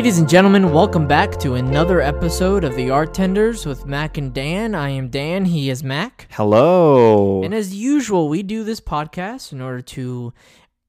[0.00, 4.32] Ladies and gentlemen, welcome back to another episode of the Art Tenders with Mac and
[4.32, 4.74] Dan.
[4.74, 6.26] I am Dan, he is Mac.
[6.30, 7.42] Hello.
[7.44, 10.32] And as usual, we do this podcast in order to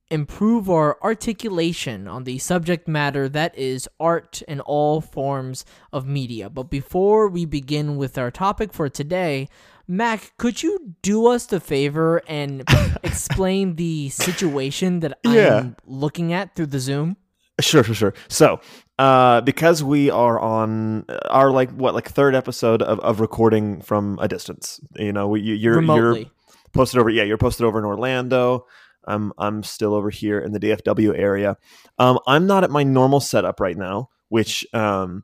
[0.09, 6.49] improve our articulation on the subject matter that is art and all forms of media.
[6.49, 9.49] But before we begin with our topic for today,
[9.89, 12.63] Mac, could you do us the favor and
[13.03, 15.57] explain the situation that Yeah.
[15.57, 17.17] I'm looking at through the Zoom?
[17.59, 18.13] Sure, sure, sure.
[18.27, 18.59] So,
[19.01, 24.19] uh, because we are on our like what like third episode of, of recording from
[24.21, 26.19] a distance, you know, we, you're Remotely.
[26.19, 26.29] you're
[26.71, 27.09] posted over.
[27.09, 28.67] Yeah, you're posted over in Orlando.
[29.07, 31.57] I'm I'm still over here in the DFW area.
[31.97, 35.23] Um, I'm not at my normal setup right now, which um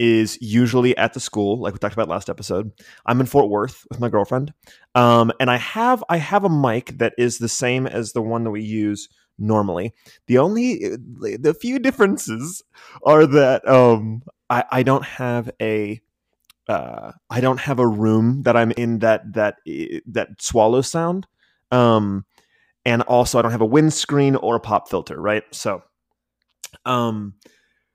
[0.00, 2.72] is usually at the school, like we talked about last episode.
[3.06, 4.52] I'm in Fort Worth with my girlfriend,
[4.96, 8.42] um, and I have I have a mic that is the same as the one
[8.42, 9.94] that we use normally.
[10.26, 12.62] The only the few differences
[13.04, 16.00] are that um, I I don't have a
[16.68, 19.56] uh, I don't have a room that I'm in that that
[20.06, 21.26] that swallow sound.
[21.70, 22.24] Um,
[22.84, 25.42] and also I don't have a windscreen or a pop filter, right?
[25.52, 25.82] So,
[26.84, 27.34] um,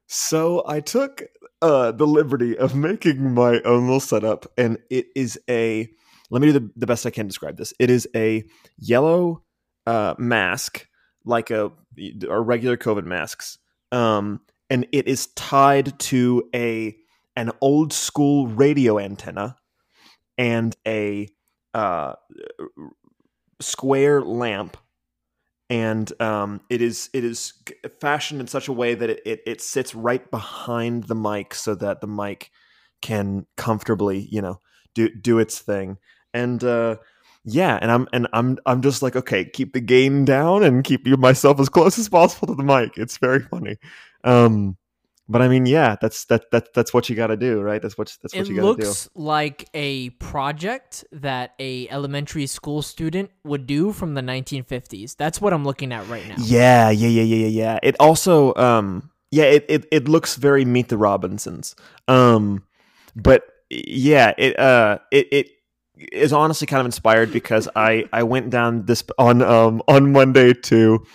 [0.08, 1.23] so I took
[1.61, 5.89] uh the liberty of making my own little setup, and it is a.
[6.30, 7.73] Let me do the, the best I can describe this.
[7.80, 8.44] It is a
[8.80, 9.44] yellow
[9.86, 10.88] uh, mask,
[11.26, 11.72] like a
[12.28, 13.58] or regular COVID masks,
[13.92, 16.96] um, and it is tied to a
[17.36, 19.56] an old school radio antenna
[20.38, 21.28] and a
[21.74, 22.14] uh,
[23.60, 24.78] square lamp.
[25.70, 27.54] And um, it is it is
[28.00, 31.74] fashioned in such a way that it, it, it sits right behind the mic so
[31.76, 32.52] that the mic
[33.02, 34.60] can comfortably you know
[34.94, 35.98] do do its thing.
[36.33, 36.98] And uh,
[37.45, 41.05] yeah and i'm and i'm i'm just like okay keep the gain down and keep
[41.05, 43.77] myself as close as possible to the mic it's very funny
[44.23, 44.77] um
[45.27, 47.98] but i mean yeah that's that, that that's what you got to do right that's
[47.98, 51.87] what that's what it you got to do It looks like a project that a
[51.89, 55.15] elementary school student would do from the 1950s.
[55.15, 56.36] That's what I'm looking at right now.
[56.39, 57.80] Yeah, yeah, yeah, yeah, yeah, yeah.
[57.83, 61.76] It also, um, yeah, it, it, it looks very Meet the Robinsons.
[62.08, 62.64] Um,
[63.15, 65.48] but yeah, it, uh, it, it
[65.98, 70.54] is honestly kind of inspired because I, I went down this on, um, on Monday
[70.54, 71.05] to,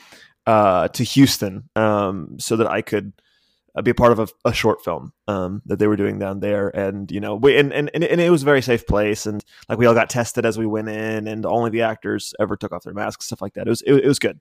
[0.47, 3.13] uh, to Houston, um, so that I could
[3.75, 6.41] uh, be a part of a, a short film, um, that they were doing down
[6.41, 6.69] there.
[6.69, 9.27] And, you know, we, and, and, and it was a very safe place.
[9.27, 12.57] And like we all got tested as we went in and only the actors ever
[12.57, 13.67] took off their masks, stuff like that.
[13.67, 14.41] It was, it, it was good.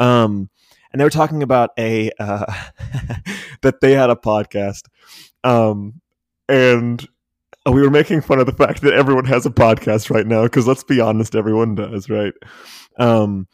[0.00, 0.48] Um,
[0.92, 2.44] and they were talking about a uh,
[3.62, 4.88] that they had a podcast,
[5.42, 6.00] um,
[6.48, 7.06] and
[7.66, 10.66] we were making fun of the fact that everyone has a podcast right now because
[10.66, 12.34] let's be honest, everyone does, right?
[12.98, 13.46] Um,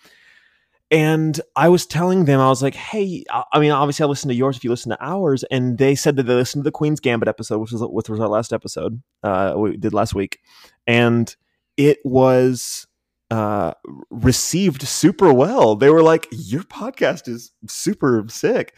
[0.91, 4.35] and I was telling them, I was like, "Hey, I mean, obviously, I listen to
[4.35, 7.01] yours if you listen to ours." And they said that they listened to the Queen's
[7.01, 10.39] Gambit episode, which was which was our last episode uh, we did last week,
[10.87, 11.35] and
[11.77, 12.87] it was
[13.31, 13.75] uh,
[14.11, 15.77] received super well.
[15.77, 18.75] They were like, "Your podcast is super sick."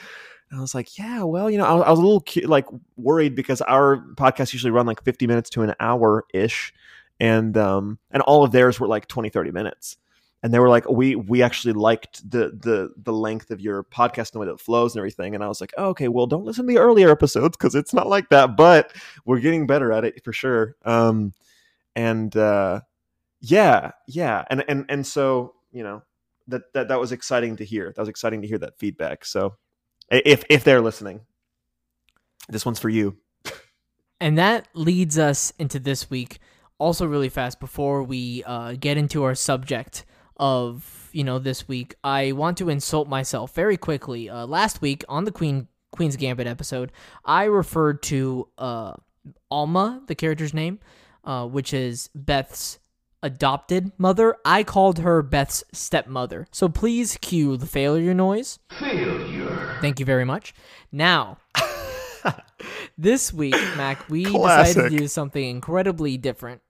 [0.51, 2.41] And I was like, "Yeah, well, you know, I, was- I was a little cu-
[2.49, 2.67] like
[2.97, 6.73] worried because our podcasts usually run like 50 minutes to an hour ish,
[7.21, 9.97] and um, and all of theirs were like 20, 30 minutes."
[10.43, 14.33] And they were like, "We we actually liked the the the length of your podcast
[14.33, 16.27] and the way that it flows and everything." And I was like, oh, "Okay, well,
[16.27, 18.93] don't listen to the earlier episodes because it's not like that, but
[19.27, 21.35] we're getting better at it for sure." Um,
[21.97, 22.81] and uh,
[23.41, 26.03] yeah yeah and and and so you know
[26.49, 29.55] that that that was exciting to hear that was exciting to hear that feedback so
[30.11, 31.21] if if they're listening
[32.49, 33.17] this one's for you
[34.21, 36.39] And that leads us into this week.
[36.79, 40.05] Also, really fast before we uh, get into our subject
[40.37, 44.29] of you know this week, I want to insult myself very quickly.
[44.29, 46.93] Uh, last week on the Queen Queen's Gambit episode,
[47.25, 48.93] I referred to uh,
[49.51, 50.81] Alma, the character's name,
[51.25, 52.79] uh, which is Beth's
[53.23, 54.37] adopted mother.
[54.45, 56.47] I called her Beth's stepmother.
[56.51, 58.59] So please cue the failure noise.
[58.79, 59.77] Failure.
[59.81, 60.55] Thank you very much.
[60.93, 61.39] Now,
[62.99, 66.63] this week, Mac, we decided to do something incredibly different.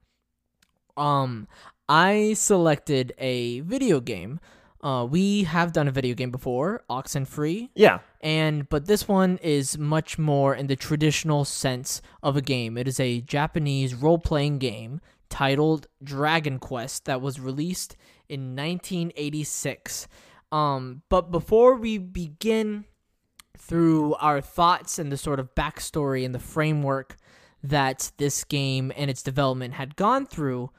[0.97, 1.49] Um,
[1.88, 4.41] I selected a video game.
[4.82, 9.79] Uh, we have done a video game before, Oxenfree, yeah and but this one is
[9.79, 12.76] much more in the traditional sense of a game.
[12.76, 15.00] It is a Japanese role-playing game
[15.31, 17.97] titled Dragon Quest that was released
[18.29, 20.06] in 1986.
[20.53, 22.85] Um, but before we begin
[23.56, 27.17] through our thoughts and the sort of backstory and the framework
[27.62, 30.71] that this game and its development had gone through,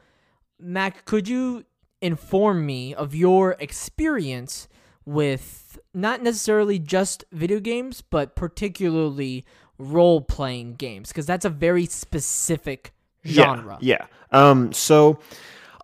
[0.59, 1.65] Mac, could you
[2.01, 4.67] inform me of your experience
[5.05, 9.45] with not necessarily just video games, but particularly
[9.77, 12.93] role playing games because that's a very specific
[13.25, 13.77] genre.
[13.81, 13.97] Yeah.
[13.99, 14.05] yeah.
[14.31, 15.19] Um, so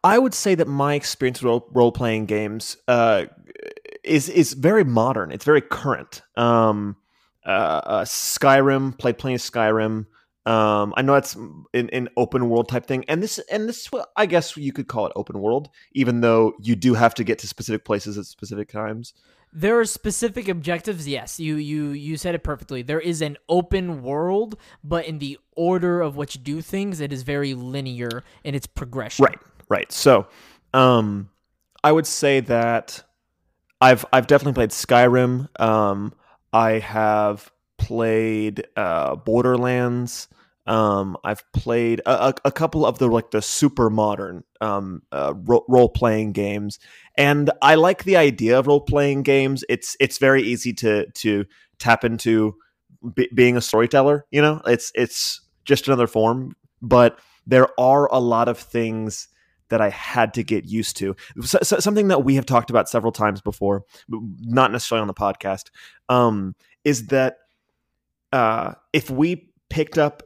[0.03, 3.25] I would say that my experience with role playing games uh,
[4.03, 5.31] is is very modern.
[5.31, 6.21] It's very current.
[6.35, 6.95] Um,
[7.45, 10.05] uh, uh, Skyrim played plenty of Skyrim.
[10.45, 14.25] Um, I know that's an, an open world type thing, and this and this I
[14.25, 17.47] guess you could call it open world, even though you do have to get to
[17.47, 19.13] specific places at specific times.
[19.57, 21.07] There are specific objectives.
[21.07, 22.83] Yes, you you you said it perfectly.
[22.83, 27.11] There is an open world, but in the order of which you do things, it
[27.11, 29.25] is very linear in its progression.
[29.25, 29.91] Right, right.
[29.91, 30.27] So,
[30.75, 31.31] um,
[31.83, 33.03] I would say that
[33.81, 35.47] I've I've definitely played Skyrim.
[35.59, 36.13] Um,
[36.53, 40.27] I have played uh, Borderlands.
[40.67, 45.63] Um, I've played a, a, couple of the like the super modern um, uh, ro-
[45.69, 46.77] role playing games,
[47.17, 49.63] and I like the idea of role playing games.
[49.69, 51.45] It's it's very easy to to
[51.79, 52.55] tap into
[53.15, 54.25] b- being a storyteller.
[54.29, 59.29] You know, it's it's just another form, but there are a lot of things
[59.69, 61.15] that I had to get used to.
[61.41, 65.13] So, so, something that we have talked about several times before, not necessarily on the
[65.13, 65.69] podcast,
[66.09, 67.37] um, is that
[68.33, 70.23] uh, if we picked up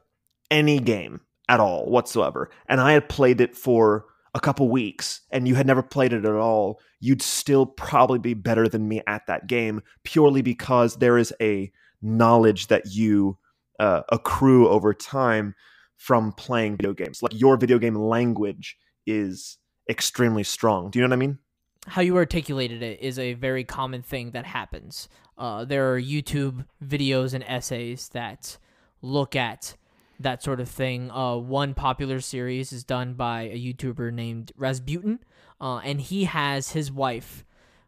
[0.51, 5.47] any game at all whatsoever, and I had played it for a couple weeks and
[5.47, 9.25] you had never played it at all, you'd still probably be better than me at
[9.27, 11.71] that game purely because there is a
[12.01, 13.37] knowledge that you
[13.79, 15.55] uh, accrue over time
[15.97, 17.21] from playing video games.
[17.21, 19.57] Like your video game language is
[19.89, 20.89] extremely strong.
[20.89, 21.39] Do you know what I mean?
[21.87, 25.09] How you articulated it is a very common thing that happens.
[25.37, 28.57] Uh, there are YouTube videos and essays that
[29.01, 29.75] look at
[30.23, 31.11] that sort of thing.
[31.11, 35.19] Uh, one popular series is done by a YouTuber named Razbuten,
[35.59, 37.45] uh, and he has his wife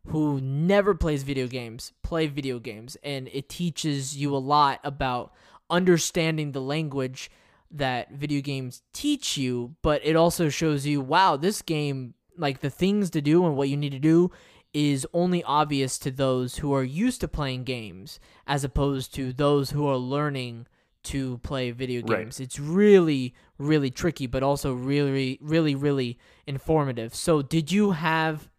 [0.08, 5.34] who never plays video games play video games, and it teaches you a lot about
[5.70, 7.32] understanding the language
[7.72, 12.70] that video games teach you, but it also shows you, wow, this game, like the
[12.70, 14.30] things to do and what you need to do,
[14.74, 19.72] is only obvious to those who are used to playing games as opposed to those
[19.72, 20.68] who are learning
[21.04, 22.40] to play video games.
[22.40, 22.46] Right.
[22.46, 26.18] It's really, really tricky, but also really, really, really
[26.48, 27.14] informative.
[27.16, 28.50] So, did you have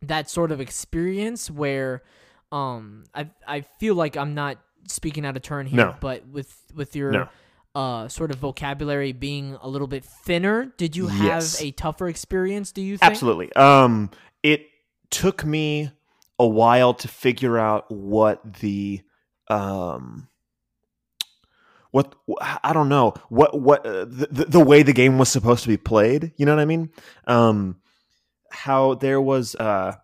[0.00, 2.02] that sort of experience where,
[2.50, 4.58] um, I I feel like I'm not
[4.88, 5.96] speaking out of turn here, no.
[6.00, 7.28] but with with your no
[7.74, 10.66] uh, sort of vocabulary being a little bit thinner.
[10.76, 11.62] Did you have yes.
[11.62, 12.72] a tougher experience?
[12.72, 13.10] Do you think?
[13.10, 13.52] Absolutely.
[13.54, 14.10] Um,
[14.42, 14.66] it
[15.10, 15.90] took me
[16.38, 19.00] a while to figure out what the
[19.48, 20.28] um
[21.92, 22.14] what
[22.62, 25.76] I don't know what what uh, the, the way the game was supposed to be
[25.76, 26.32] played.
[26.36, 26.90] You know what I mean?
[27.26, 27.76] Um,
[28.52, 29.96] how there was uh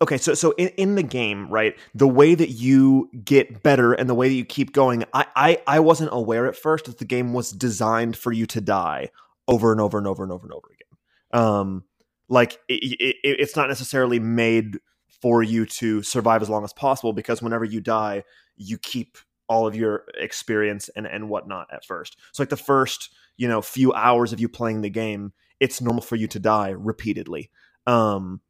[0.00, 4.08] okay so so in, in the game right the way that you get better and
[4.08, 7.04] the way that you keep going I, I i wasn't aware at first that the
[7.04, 9.10] game was designed for you to die
[9.48, 11.84] over and over and over and over and over again um
[12.28, 14.78] like it, it, it's not necessarily made
[15.20, 18.22] for you to survive as long as possible because whenever you die
[18.56, 23.10] you keep all of your experience and and whatnot at first so like the first
[23.36, 26.70] you know few hours of you playing the game it's normal for you to die
[26.70, 27.50] repeatedly
[27.86, 28.40] um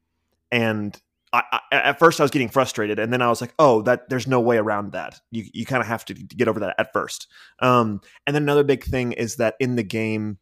[0.50, 1.00] and
[1.32, 4.08] I, I, at first I was getting frustrated, and then I was like, "Oh, that
[4.08, 5.20] there's no way around that.
[5.30, 7.26] You you kind of have to get over that at first.
[7.58, 10.38] Um, and then another big thing is that in the game,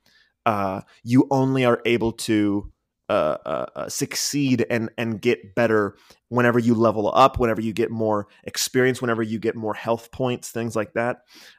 [0.46, 2.70] uh, you only are able to
[3.08, 5.96] uh, uh, uh, succeed and and get better
[6.28, 10.50] whenever you level up, whenever you get more experience, whenever you get more health points,
[10.50, 11.18] things like that.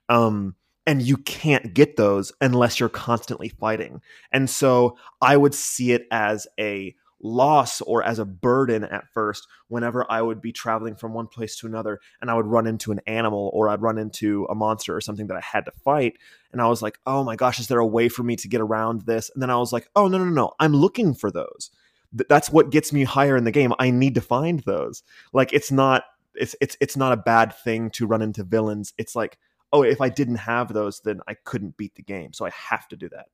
[0.09, 0.55] Um,
[0.87, 4.01] and you can't get those unless you're constantly fighting.
[4.31, 9.47] And so I would see it as a loss or as a burden at first
[9.67, 12.91] whenever I would be traveling from one place to another and I would run into
[12.91, 16.17] an animal or I'd run into a monster or something that I had to fight.
[16.51, 18.61] And I was like, oh my gosh, is there a way for me to get
[18.61, 19.31] around this?
[19.33, 21.71] And then I was like, oh, no, no, no, I'm looking for those.
[22.29, 23.73] That's what gets me higher in the game.
[23.79, 25.03] I need to find those.
[25.33, 26.03] Like, it's not.
[26.37, 28.93] It's it's it's not a bad thing to run into villains.
[28.97, 29.37] It's like,
[29.73, 32.33] oh, if I didn't have those, then I couldn't beat the game.
[32.33, 33.27] So I have to do that.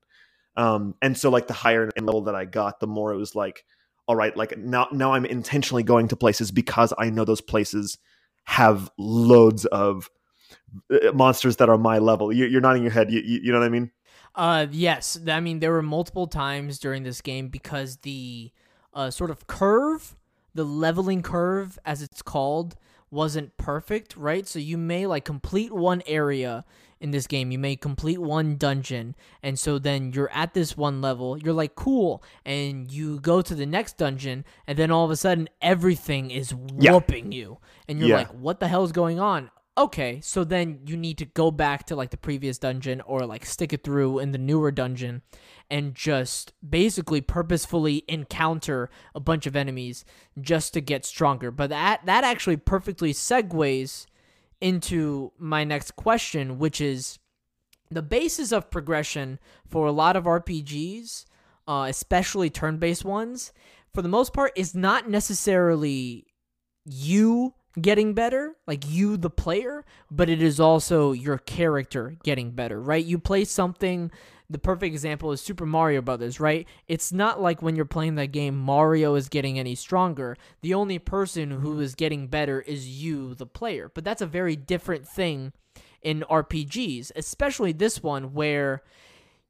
[0.57, 3.65] Um, and so like the higher level that I got, the more it was like,
[4.07, 7.97] all right, like now now I'm intentionally going to places because I know those places
[8.43, 10.09] have loads of
[10.91, 12.33] uh, monsters that are my level.
[12.33, 13.11] You, are nodding your head.
[13.11, 13.91] You, you, you know what I mean?
[14.35, 15.19] Uh, yes.
[15.27, 18.51] I mean there were multiple times during this game because the
[18.93, 20.15] uh, sort of curve,
[20.53, 22.75] the leveling curve as it's called,
[23.09, 24.47] wasn't perfect, right?
[24.47, 26.65] So you may like complete one area
[27.01, 27.51] in this game.
[27.51, 31.37] You may complete one dungeon, and so then you're at this one level.
[31.37, 35.15] You're like, cool, and you go to the next dungeon, and then all of a
[35.15, 36.93] sudden everything is Yeah.
[36.93, 37.57] whooping you,
[37.89, 38.17] and you're Yeah.
[38.17, 39.49] like, what the hell is going on?
[39.77, 43.45] Okay, so then you need to go back to like the previous dungeon or like
[43.45, 45.21] stick it through in the newer dungeon
[45.69, 50.03] and just basically purposefully encounter a bunch of enemies
[50.41, 51.51] just to get stronger.
[51.51, 54.07] But that that actually perfectly segues
[54.61, 57.19] into my next question, which is
[57.89, 61.25] the basis of progression for a lot of RPGs,
[61.67, 63.51] uh, especially turn-based ones,
[63.93, 66.25] for the most part, is not necessarily
[66.85, 72.81] you getting better, like you the player, but it is also your character getting better,
[72.81, 73.03] right?
[73.03, 74.11] You play something
[74.51, 76.67] the perfect example is Super Mario Brothers, right?
[76.87, 80.35] It's not like when you're playing that game Mario is getting any stronger.
[80.61, 81.81] The only person who mm-hmm.
[81.81, 83.89] is getting better is you the player.
[83.93, 85.53] But that's a very different thing
[86.01, 88.83] in RPGs, especially this one where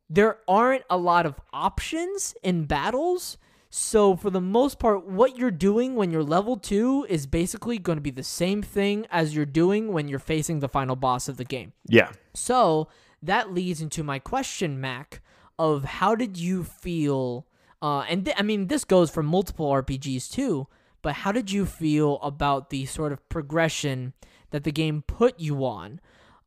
[0.09, 3.37] there aren't a lot of options in battles.
[3.73, 7.95] So, for the most part, what you're doing when you're level 2 is basically going
[7.95, 11.37] to be the same thing as you're doing when you're facing the final boss of
[11.37, 11.71] the game.
[11.87, 12.11] Yeah.
[12.33, 12.89] So,
[13.21, 15.21] that leads into my question, Mac,
[15.59, 17.45] of how did you feel?
[17.81, 20.67] Uh, and th- I mean, this goes for multiple RPGs too,
[21.01, 24.13] but how did you feel about the sort of progression
[24.51, 25.99] that the game put you on?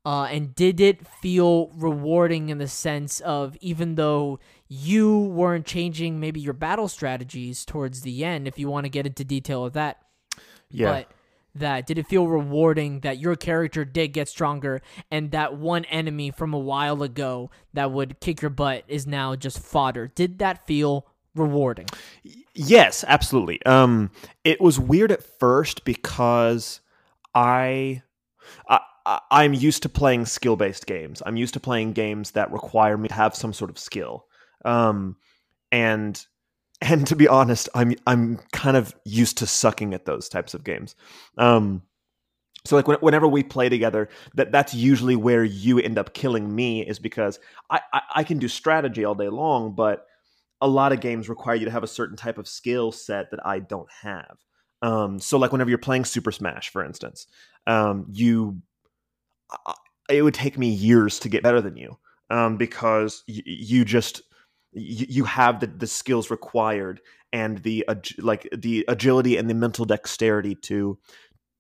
[0.07, 4.39] Uh, and did it feel rewarding in the sense of even though
[4.69, 9.07] you weren't changing maybe your battle strategies towards the end, if you want to get
[9.07, 10.03] into detail of that,
[10.71, 10.93] Yeah.
[10.93, 11.11] but
[11.55, 16.31] that did it feel rewarding that your character did get stronger and that one enemy
[16.31, 20.67] from a while ago that would kick your butt is now just fodder did that
[20.67, 21.87] feel rewarding
[22.55, 23.65] Yes, absolutely.
[23.67, 24.11] Um,
[24.45, 26.81] it was weird at first because
[27.35, 28.03] I,
[28.69, 28.81] I
[29.31, 31.21] I'm used to playing skill based games.
[31.27, 34.27] I'm used to playing games that require me to have some sort of skill.
[34.65, 35.17] Um,
[35.73, 36.25] and
[36.85, 40.65] and to be honest, I'm I'm kind of used to sucking at those types of
[40.65, 40.95] games.
[41.39, 41.83] Um,
[42.67, 46.55] so like when, whenever we play together, that that's usually where you end up killing
[46.55, 50.07] me is because I, I I can do strategy all day long, but
[50.61, 53.45] a lot of games require you to have a certain type of skill set that
[53.45, 54.37] I don't have.
[54.83, 57.27] Um, so like whenever you're playing Super Smash, for instance,
[57.67, 58.61] um, you
[60.11, 61.97] it would take me years to get better than you
[62.29, 64.23] um, because y- you just
[64.75, 67.01] you, you have the, the skills required
[67.33, 67.85] and the
[68.19, 70.99] like the agility and the mental dexterity to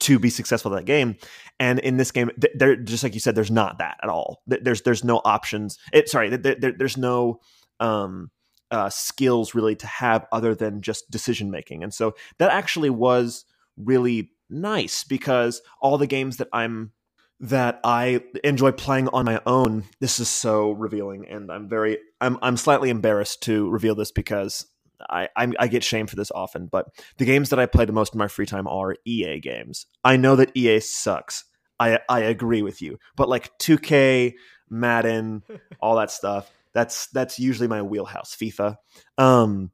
[0.00, 1.16] to be successful in that game.
[1.58, 4.42] And in this game, there just like you said, there's not that at all.
[4.46, 5.78] There's there's no options.
[5.92, 7.40] It, sorry, th- there, there's no
[7.80, 8.30] um,
[8.70, 11.82] uh, skills really to have other than just decision making.
[11.82, 13.44] And so that actually was
[13.76, 16.92] really nice because all the games that I'm
[17.40, 19.84] that I enjoy playing on my own.
[20.00, 24.66] This is so revealing, and I'm very I'm I'm slightly embarrassed to reveal this because
[25.00, 26.66] I I'm, I get shamed for this often.
[26.66, 26.86] But
[27.18, 29.86] the games that I play the most in my free time are EA games.
[30.04, 31.44] I know that EA sucks.
[31.78, 34.34] I I agree with you, but like 2K,
[34.70, 35.42] Madden,
[35.80, 36.50] all that stuff.
[36.72, 38.34] That's that's usually my wheelhouse.
[38.34, 38.76] FIFA.
[39.18, 39.70] Um,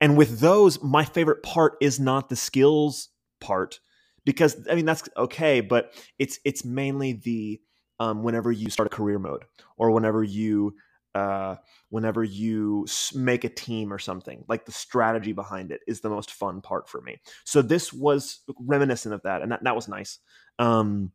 [0.00, 3.08] and with those, my favorite part is not the skills
[3.40, 3.80] part
[4.24, 7.60] because I mean that's okay, but it's it's mainly the
[8.00, 9.44] um, whenever you start a career mode
[9.76, 10.74] or whenever you
[11.14, 11.56] uh,
[11.90, 16.32] whenever you make a team or something like the strategy behind it is the most
[16.32, 17.20] fun part for me.
[17.44, 20.18] So this was reminiscent of that, and that that was nice.
[20.58, 21.12] Um,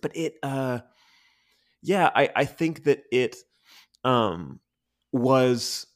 [0.00, 0.80] but it uh,
[1.82, 3.36] yeah, I I think that it
[4.04, 4.60] um
[5.12, 5.86] was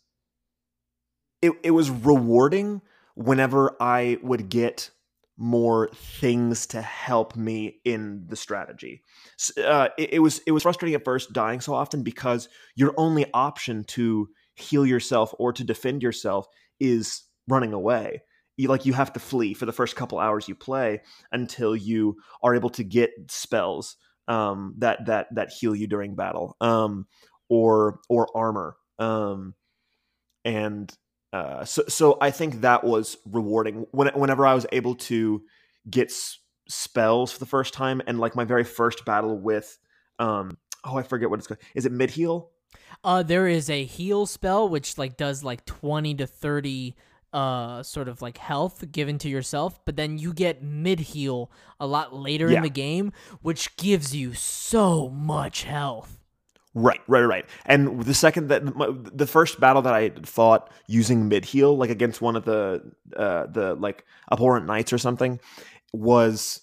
[1.42, 2.82] it it was rewarding
[3.14, 4.90] whenever I would get
[5.38, 9.02] more things to help me in the strategy.
[9.56, 13.24] Uh, it, it was it was frustrating at first dying so often because your only
[13.32, 16.46] option to heal yourself or to defend yourself
[16.80, 18.22] is running away.
[18.56, 22.16] You like you have to flee for the first couple hours you play until you
[22.42, 27.06] are able to get spells um, that that that heal you during battle um,
[27.48, 28.76] or or armor.
[28.98, 29.54] Um,
[30.44, 30.92] and
[31.32, 33.86] uh, so so I think that was rewarding.
[33.90, 35.42] When, whenever I was able to
[35.90, 39.78] get s- spells for the first time and like my very first battle with
[40.18, 41.60] um oh I forget what it's called.
[41.74, 42.50] Is it mid heal?
[43.04, 46.94] Uh there is a heal spell which like does like 20 to 30
[47.32, 51.86] uh sort of like health given to yourself but then you get mid heal a
[51.86, 52.56] lot later Yeah.
[52.58, 56.17] in the game which gives you so much health
[56.78, 58.62] right right right and the second that
[59.16, 62.82] the first battle that I fought using mid heal like against one of the
[63.16, 65.40] uh the like abhorrent knights or something
[65.92, 66.60] was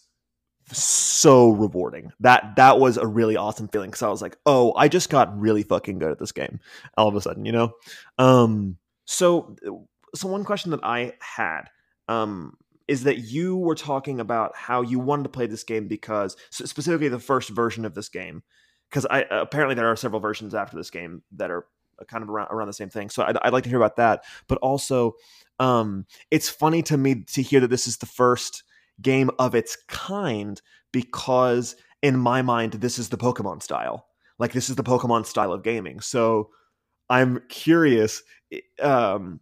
[0.71, 2.11] so rewarding.
[2.19, 5.37] That that was a really awesome feeling because I was like, oh, I just got
[5.39, 6.59] really fucking good at this game
[6.97, 7.73] all of a sudden, you know.
[8.17, 9.55] Um, so
[10.15, 11.63] so one question that I had
[12.07, 12.57] um,
[12.87, 17.09] is that you were talking about how you wanted to play this game because specifically
[17.09, 18.43] the first version of this game
[18.95, 21.65] because I apparently there are several versions after this game that are
[22.07, 23.09] kind of around around the same thing.
[23.09, 24.23] So I'd, I'd like to hear about that.
[24.47, 25.15] But also,
[25.59, 28.63] um, it's funny to me to hear that this is the first
[29.01, 30.61] game of its kind
[30.93, 34.05] because in my mind this is the Pokemon style.
[34.39, 35.99] Like this is the Pokemon style of gaming.
[35.99, 36.51] So
[37.09, 38.23] I'm curious.
[38.81, 39.41] Um,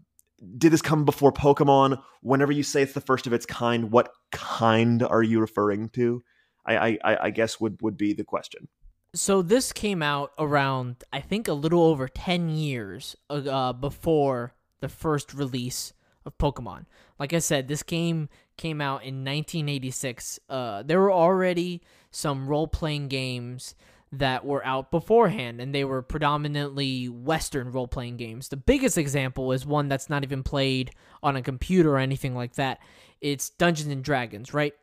[0.57, 2.01] did this come before Pokemon?
[2.23, 6.23] Whenever you say it's the first of its kind, what kind are you referring to?
[6.65, 8.67] I, I, I guess would would be the question.
[9.15, 14.89] So this came out around I think a little over ten years uh, before the
[14.89, 15.93] first release
[16.25, 16.85] of Pokemon.
[17.19, 20.39] Like I said, this game came out in 1986.
[20.49, 23.75] Uh, there were already some role playing games
[24.11, 28.49] that were out beforehand, and they were predominantly Western role playing games.
[28.49, 30.91] The biggest example is one that's not even played
[31.23, 32.79] on a computer or anything like that.
[33.21, 34.73] It's Dungeons and Dragons, right?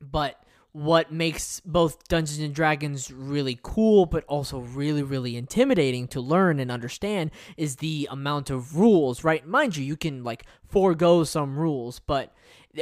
[0.00, 0.42] But
[0.78, 6.60] what makes both Dungeons and Dragons really cool, but also really, really intimidating to learn
[6.60, 9.44] and understand is the amount of rules, right?
[9.44, 12.32] Mind you, you can like forego some rules, but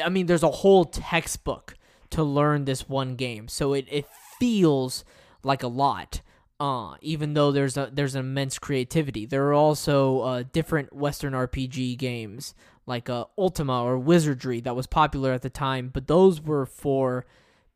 [0.05, 1.75] I mean, there's a whole textbook
[2.11, 4.07] to learn this one game, so it, it
[4.39, 5.03] feels
[5.43, 6.21] like a lot.
[6.61, 11.33] Uh, even though there's a there's an immense creativity, there are also uh, different Western
[11.33, 16.43] RPG games like uh, Ultima or Wizardry that was popular at the time, but those
[16.43, 17.25] were for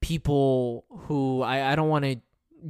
[0.00, 2.16] people who I, I don't want to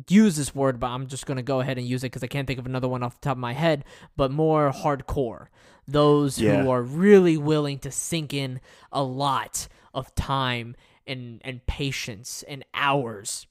[0.09, 2.29] use this word, but I'm just going to go ahead and use it because I
[2.29, 3.85] can't think of another one off the top of my head,
[4.17, 5.47] but more hardcore.
[5.87, 6.63] Those yeah.
[6.63, 8.61] who are really willing to sink in
[8.93, 13.47] a lot of time and, and patience and hours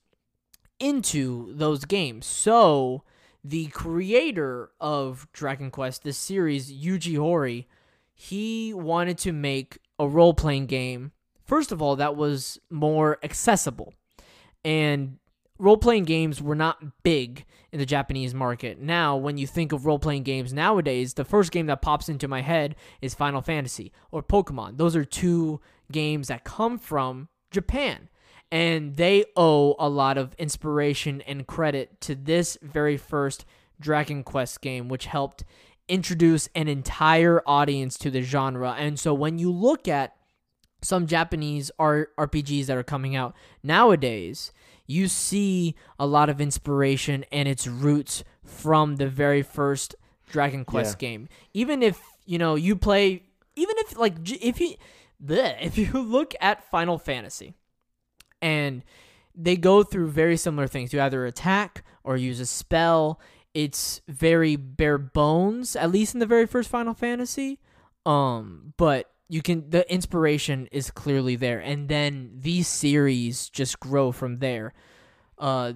[0.80, 2.26] into those games.
[2.26, 3.04] So,
[3.44, 7.66] the creator of Dragon Quest, this series, Yuji Horii,
[8.14, 11.12] he wanted to make a role playing game
[11.50, 13.92] First of all, that was more accessible.
[14.64, 15.18] And
[15.58, 18.80] role playing games were not big in the Japanese market.
[18.80, 22.28] Now, when you think of role playing games nowadays, the first game that pops into
[22.28, 24.78] my head is Final Fantasy or Pokemon.
[24.78, 25.60] Those are two
[25.92, 28.10] games that come from Japan.
[28.52, 33.44] And they owe a lot of inspiration and credit to this very first
[33.80, 35.44] Dragon Quest game, which helped
[35.88, 38.76] introduce an entire audience to the genre.
[38.78, 40.14] And so when you look at
[40.82, 44.52] some Japanese R- RPGs that are coming out nowadays,
[44.88, 49.96] you see a lot of inspiration and its roots from the very first
[50.30, 51.10] Dragon Quest yeah.
[51.10, 51.30] game.
[51.54, 53.24] Even if you know you play,
[53.56, 54.76] even if like if you
[55.24, 57.54] bleh, if you look at Final Fantasy,
[58.42, 58.84] and
[59.36, 60.94] they go through very similar things.
[60.94, 63.20] You either attack or use a spell.
[63.54, 67.60] It's very bare bones, at least in the very first Final Fantasy.
[68.06, 71.60] Um, but you can the inspiration is clearly there.
[71.60, 74.74] And then these series just grow from there.
[75.38, 75.74] Uh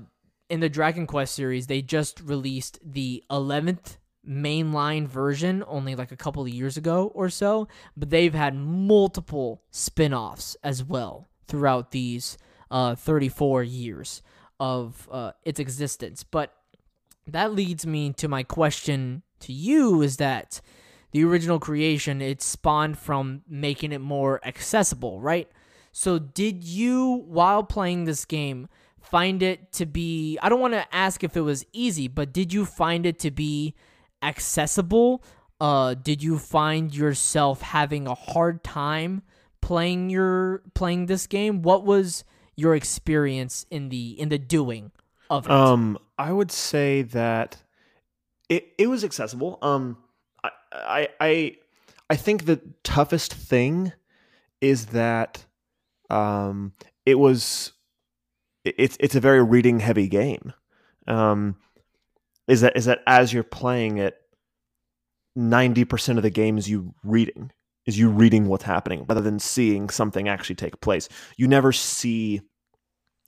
[0.50, 6.18] in the dragon quest series they just released the 11th mainline version only like a
[6.18, 12.38] couple of years ago or so but they've had multiple spin-offs as well throughout these
[12.72, 14.22] uh 34 years
[14.60, 16.24] of uh its existence.
[16.24, 16.54] But
[17.28, 20.62] that leads me to my question to you is that
[21.14, 25.50] the original creation, it spawned from making it more accessible, right?
[25.92, 28.68] So, did you, while playing this game,
[29.00, 30.40] find it to be?
[30.42, 33.32] I don't want to ask if it was easy, but did you find it to
[33.32, 33.76] be
[34.24, 35.24] accessible?
[35.62, 39.22] Uh, did you find yourself having a hard time
[39.62, 41.62] playing your playing this game?
[41.62, 42.24] What was
[42.56, 44.92] your experience in the in the doing
[45.30, 45.52] of it?
[45.52, 47.62] Um, I would say that
[48.50, 49.60] it it was accessible.
[49.62, 49.98] Um,
[50.74, 51.56] I I
[52.10, 53.94] I think the toughest thing
[54.62, 55.46] is that
[56.10, 56.74] um,
[57.06, 57.74] it was
[58.64, 60.54] it's it's a very reading heavy game.
[61.08, 61.58] Um,
[62.48, 64.16] is that is that as you're playing it,
[65.36, 67.52] ninety percent of the game is you reading
[67.86, 71.10] is you reading what's happening rather than seeing something actually take place.
[71.38, 72.42] You never see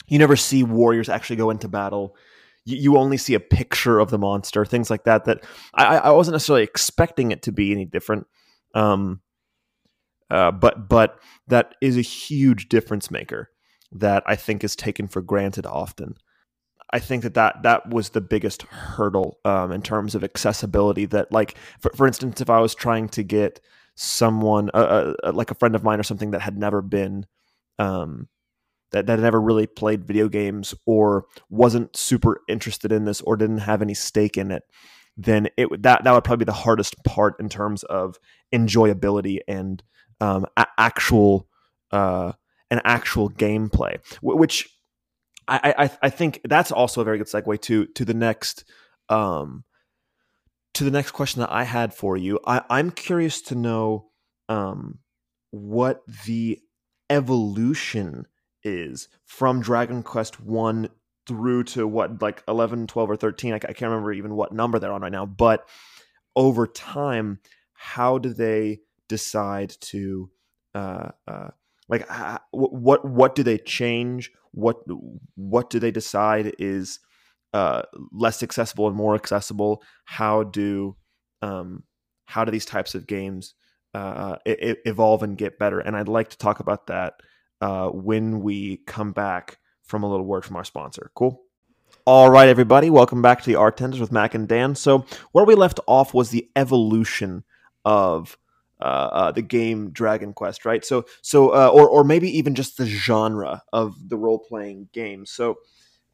[0.08, 2.16] you never see warriors actually go into battle
[2.66, 5.26] you, you only see a picture of the monster, things like that.
[5.26, 8.28] That I, I wasn't necessarily expecting it to be any different.
[8.74, 9.22] Um,
[10.30, 13.52] uh, but but that is a huge difference maker
[13.92, 16.16] that I think is taken for granted often.
[16.92, 21.06] I think that that, that was the biggest hurdle um, in terms of accessibility.
[21.06, 23.60] That like for, for instance, if I was trying to get
[23.96, 27.26] someone uh, uh, like a friend of mine or something that had never been
[27.80, 28.28] um,
[28.96, 33.58] that that never really played video games or wasn't super interested in this or didn't
[33.58, 34.64] have any stake in it,
[35.18, 38.18] then it that that would probably be the hardest part in terms of
[38.54, 39.84] enjoyability and
[40.22, 41.50] um, a- actual
[41.92, 42.32] uh,
[42.72, 44.70] an actual gameplay, wh- which
[45.46, 48.64] I, I I think that's also a very good segue to to the next
[49.10, 49.66] um
[50.76, 52.40] to the next question that I had for you.
[52.48, 54.08] I, I'm curious to know
[54.48, 55.00] um
[55.52, 56.62] what the
[57.10, 58.26] evolution
[58.66, 60.90] is from Dragon Quest One
[61.26, 64.78] through to what like 11 12 or 13 I, I can't remember even what number
[64.78, 65.68] they're on right now but
[66.36, 67.40] over time
[67.74, 70.30] how do they decide to
[70.74, 71.50] uh, uh,
[71.88, 74.32] like uh, what what do they change?
[74.52, 74.78] What
[75.36, 77.00] what do they decide is
[77.54, 79.84] uh, less accessible and more accessible?
[80.06, 80.96] How do
[81.42, 81.84] um,
[82.26, 83.54] how do these types of games
[83.94, 85.80] uh, evolve and get better?
[85.80, 87.14] And i'd like to talk about that
[87.62, 91.46] uh, when we come back from a little word from our sponsor cool
[92.08, 94.76] all right, everybody, welcome back to the Art Tenders with Mac and Dan.
[94.76, 97.44] So, where we left off was the evolution
[97.84, 98.38] of
[98.80, 100.86] uh, uh, the game Dragon Quest, right?
[100.86, 105.26] So, so uh, or or maybe even just the genre of the role playing game.
[105.26, 105.58] So,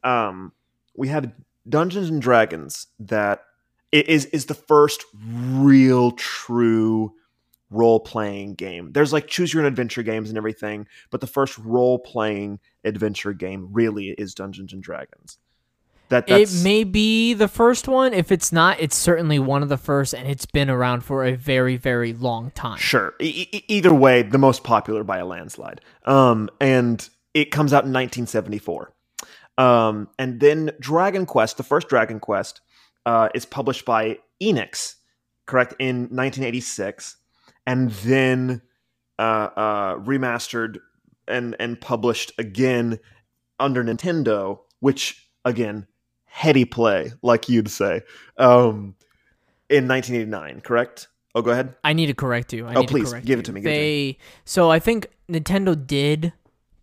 [0.01, 0.53] um,
[0.95, 1.33] we have
[1.67, 3.43] Dungeons and Dragons that
[3.91, 7.13] is is the first real true
[7.71, 8.91] role playing game.
[8.91, 13.33] There's like choose your own adventure games and everything, but the first role playing adventure
[13.33, 15.39] game really is Dungeons and Dragons.
[16.09, 18.13] That it may be the first one.
[18.13, 21.35] If it's not, it's certainly one of the first, and it's been around for a
[21.35, 22.77] very, very long time.
[22.77, 23.13] Sure.
[23.21, 25.79] E- either way, the most popular by a landslide.
[26.03, 28.93] Um, and it comes out in 1974.
[29.57, 32.59] Um, and then Dragon Quest, the first Dragon Quest,
[33.05, 34.95] uh, is published by Enix,
[35.45, 37.15] correct, in 1986,
[37.65, 38.61] and then
[39.19, 40.77] uh, uh, remastered
[41.27, 42.99] and and published again
[43.59, 45.87] under Nintendo, which again
[46.25, 48.01] heady play, like you'd say,
[48.37, 48.95] um,
[49.69, 50.61] in 1989.
[50.61, 51.07] Correct?
[51.33, 51.75] Oh, go ahead.
[51.83, 52.67] I need to correct you.
[52.67, 53.61] I oh, please give it to me.
[53.61, 56.33] They so I think Nintendo did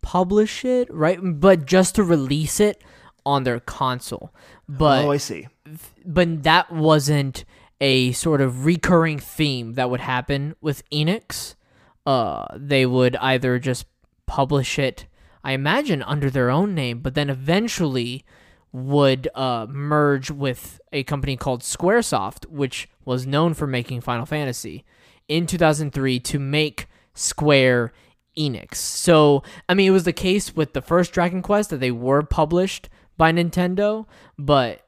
[0.01, 1.19] publish it, right?
[1.21, 2.83] But just to release it
[3.25, 4.33] on their console.
[4.67, 5.47] But oh, I see.
[6.05, 7.45] But that wasn't
[7.81, 11.55] a sort of recurring theme that would happen with Enix.
[12.05, 13.85] Uh, they would either just
[14.25, 15.05] publish it,
[15.43, 18.25] I imagine, under their own name, but then eventually
[18.71, 24.85] would uh, merge with a company called Squaresoft, which was known for making Final Fantasy,
[25.27, 27.93] in 2003 to make Square
[28.37, 28.75] Enix.
[28.75, 32.23] So, I mean, it was the case with the first Dragon Quest that they were
[32.23, 34.05] published by Nintendo,
[34.37, 34.87] but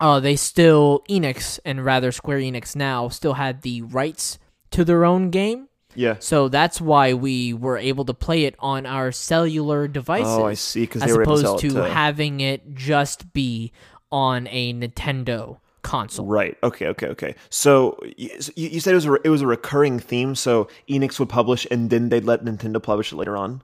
[0.00, 4.38] uh, they still, Enix, and rather Square Enix now, still had the rights
[4.70, 5.68] to their own game.
[5.94, 6.16] Yeah.
[6.20, 10.28] So that's why we were able to play it on our cellular devices.
[10.28, 10.82] Oh, I see.
[10.82, 13.72] Because as opposed to, to having it just be
[14.12, 16.26] on a Nintendo console.
[16.26, 16.56] Right.
[16.62, 16.86] Okay.
[16.86, 17.08] Okay.
[17.08, 17.34] Okay.
[17.48, 20.34] So you, you said it was a, it was a recurring theme.
[20.34, 23.62] So Enix would publish, and then they'd let Nintendo publish it later on.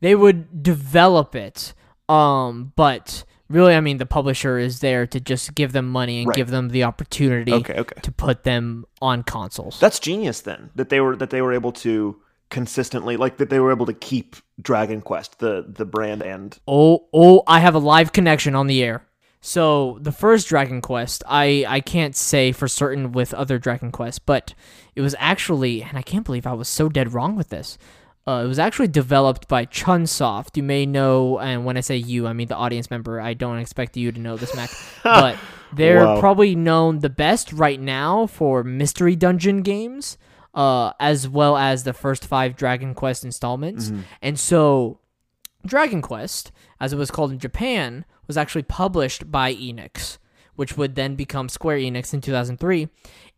[0.00, 1.72] They would develop it,
[2.10, 6.28] um, but really, I mean, the publisher is there to just give them money and
[6.28, 6.36] right.
[6.36, 8.00] give them the opportunity okay, okay.
[8.02, 9.78] to put them on consoles.
[9.80, 13.58] That's genius then that they were that they were able to consistently like that they
[13.58, 17.80] were able to keep Dragon Quest the the brand and Oh, oh, I have a
[17.80, 19.06] live connection on the air.
[19.40, 24.24] So, the first Dragon Quest, I I can't say for certain with other Dragon Quest,
[24.24, 24.54] but
[24.94, 27.76] it was actually and I can't believe I was so dead wrong with this.
[28.26, 30.56] Uh, it was actually developed by Chunsoft.
[30.56, 33.20] You may know, and when I say you, I mean the audience member.
[33.20, 34.70] I don't expect you to know this, Mac.
[35.04, 35.36] but
[35.74, 36.20] they're wow.
[36.20, 40.16] probably known the best right now for mystery dungeon games,
[40.54, 43.88] uh, as well as the first five Dragon Quest installments.
[43.88, 44.00] Mm-hmm.
[44.22, 45.00] And so,
[45.66, 50.16] Dragon Quest, as it was called in Japan, was actually published by Enix,
[50.56, 52.88] which would then become Square Enix in 2003.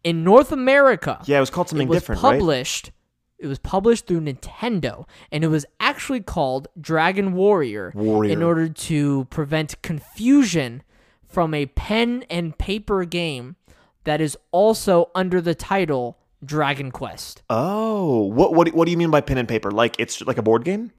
[0.05, 2.87] In North America, yeah, it was called something it was different, published.
[2.87, 2.93] Right?
[3.39, 8.33] It was published through Nintendo, and it was actually called Dragon Warrior, Warrior.
[8.33, 10.83] in order to prevent confusion
[11.29, 13.57] from a pen and paper game
[14.05, 17.43] that is also under the title Dragon Quest.
[17.51, 19.71] Oh, what what what do you mean by pen and paper?
[19.71, 20.93] Like it's like a board game?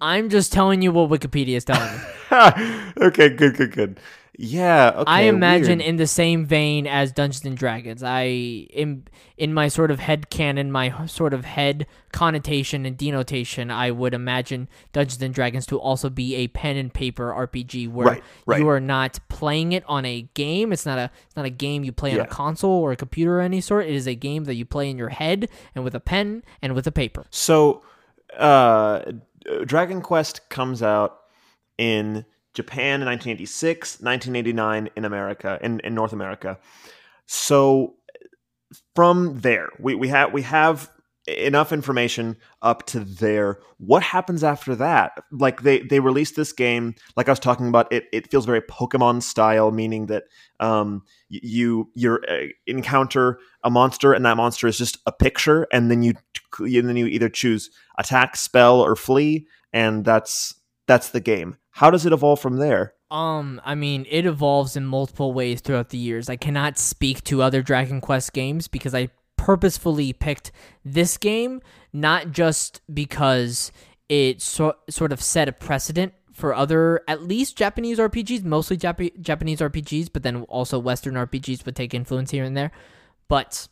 [0.00, 2.02] I'm just telling you what Wikipedia is telling me.
[3.06, 4.00] okay, good, good, good.
[4.36, 5.88] Yeah, okay, I imagine weird.
[5.88, 8.02] in the same vein as Dungeons and Dragons.
[8.02, 9.04] I in
[9.36, 14.12] in my sort of head canon, my sort of head connotation and denotation, I would
[14.12, 18.60] imagine Dungeons and Dragons to also be a pen and paper RPG where right, right.
[18.60, 20.72] you are not playing it on a game.
[20.72, 22.20] It's not a it's not a game you play yeah.
[22.20, 23.86] on a console or a computer or any sort.
[23.86, 26.74] It is a game that you play in your head and with a pen and
[26.74, 27.26] with a paper.
[27.30, 27.82] So,
[28.36, 29.12] uh,
[29.64, 31.20] Dragon Quest comes out
[31.78, 36.58] in Japan in 1986, 1989 in America, in, in North America.
[37.26, 37.94] So
[38.94, 40.90] from there, we, we have we have
[41.26, 43.58] enough information up to there.
[43.78, 45.12] What happens after that?
[45.32, 47.92] Like they they released this game, like I was talking about.
[47.92, 50.24] It it feels very Pokemon style, meaning that
[50.60, 55.90] um you you uh, encounter a monster and that monster is just a picture, and
[55.90, 56.14] then you
[56.58, 60.54] and then you either choose attack, spell, or flee, and that's
[60.86, 61.56] that's the game.
[61.70, 62.94] How does it evolve from there?
[63.10, 66.28] Um, I mean, it evolves in multiple ways throughout the years.
[66.28, 70.52] I cannot speak to other Dragon Quest games because I purposefully picked
[70.84, 71.60] this game
[71.92, 73.72] not just because
[74.08, 79.20] it so, sort of set a precedent for other at least Japanese RPGs, mostly Jap-
[79.20, 82.72] Japanese RPGs, but then also Western RPGs would take influence here and there.
[83.28, 83.68] But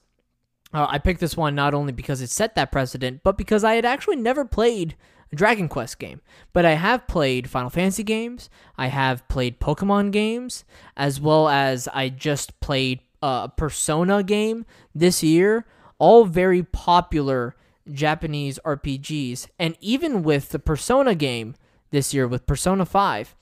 [0.73, 3.75] uh, I picked this one not only because it set that precedent, but because I
[3.75, 4.97] had actually never played
[5.35, 6.21] Dragon Quest game.
[6.53, 10.65] But I have played Final Fantasy games, I have played Pokemon games,
[10.97, 15.67] as well as I just played a Persona game this year.
[15.99, 17.55] All very popular
[17.91, 19.49] Japanese RPGs.
[19.59, 21.55] And even with the Persona game
[21.91, 23.37] this year, with Persona 5,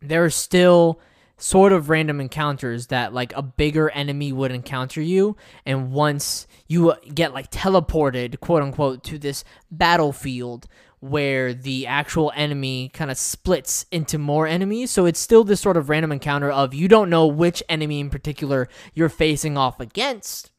[0.00, 1.00] there are still
[1.36, 6.94] sort of random encounters that like a bigger enemy would encounter you and once you
[7.12, 10.68] get like teleported quote unquote to this battlefield
[11.02, 14.92] where the actual enemy kind of splits into more enemies.
[14.92, 18.08] So it's still this sort of random encounter of you don't know which enemy in
[18.08, 20.52] particular you're facing off against,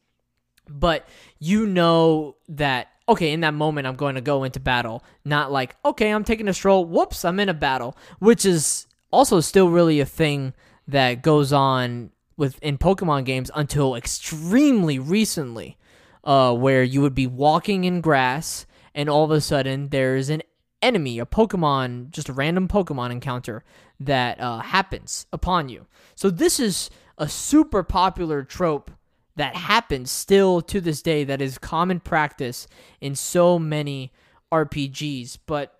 [0.68, 5.50] but you know that okay, in that moment I'm going to go into battle, not
[5.50, 9.70] like okay, I'm taking a stroll, whoops, I'm in a battle, which is also still
[9.70, 10.52] really a thing
[10.86, 15.78] that goes on with in Pokemon games until extremely recently.
[16.22, 20.42] Uh, where you would be walking in grass and all of a sudden there's an
[20.82, 23.64] enemy, a Pokemon, just a random Pokemon encounter
[24.00, 25.86] that uh, happens upon you.
[26.14, 28.90] So this is a super popular trope
[29.36, 32.68] that happens still to this day that is common practice
[33.00, 34.12] in so many
[34.52, 35.38] RPGs.
[35.46, 35.78] But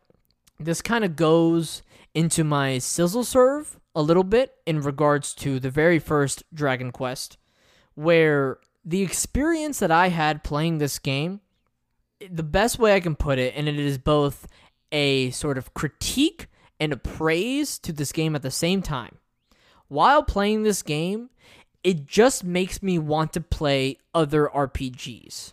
[0.58, 1.82] this kind of goes
[2.14, 7.38] into my sizzle serve a little bit in regards to the very first Dragon Quest,
[7.94, 11.40] where the experience that I had playing this game
[12.30, 14.46] the best way I can put it, and it is both
[14.92, 16.48] a sort of critique
[16.80, 19.18] and a praise to this game at the same time.
[19.88, 21.30] While playing this game,
[21.84, 25.52] it just makes me want to play other RPGs.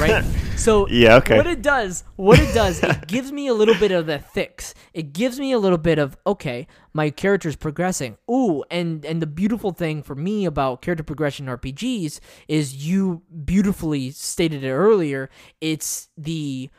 [0.00, 0.24] Right?
[0.56, 1.36] so yeah, okay.
[1.36, 4.74] what it does, what it does, it gives me a little bit of the fix.
[4.94, 8.16] It gives me a little bit of okay, my character's progressing.
[8.30, 14.12] Ooh, and and the beautiful thing for me about character progression RPGs is you beautifully
[14.12, 15.28] stated it earlier,
[15.60, 16.70] it's the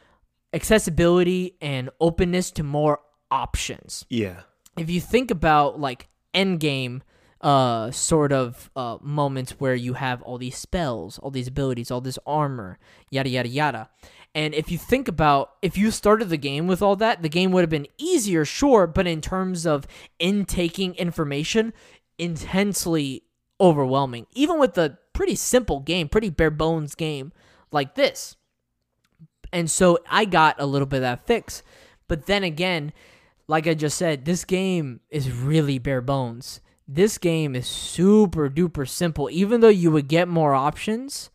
[0.54, 4.06] accessibility and openness to more options.
[4.10, 4.42] Yeah.
[4.78, 7.02] If you think about like Endgame
[7.44, 12.02] uh, sort of uh, moments where you have all these spells, all these abilities, all
[12.02, 12.80] this armor,
[13.12, 13.90] yada yada yada.
[14.34, 17.52] And if you think about if you started the game with all that, the game
[17.52, 19.86] would have been easier, sure, but in terms of
[20.20, 21.74] intaking information,
[22.18, 23.24] intensely
[23.60, 24.26] overwhelming.
[24.32, 27.34] Even with a pretty simple game, pretty bare bones game
[27.72, 28.38] like this.
[29.52, 31.62] And so I got a little bit of that fix.
[32.08, 32.94] But then again,
[33.48, 38.88] like I just said, this game is really bare bones this game is super duper
[38.88, 39.30] simple.
[39.32, 41.30] Even though you would get more options,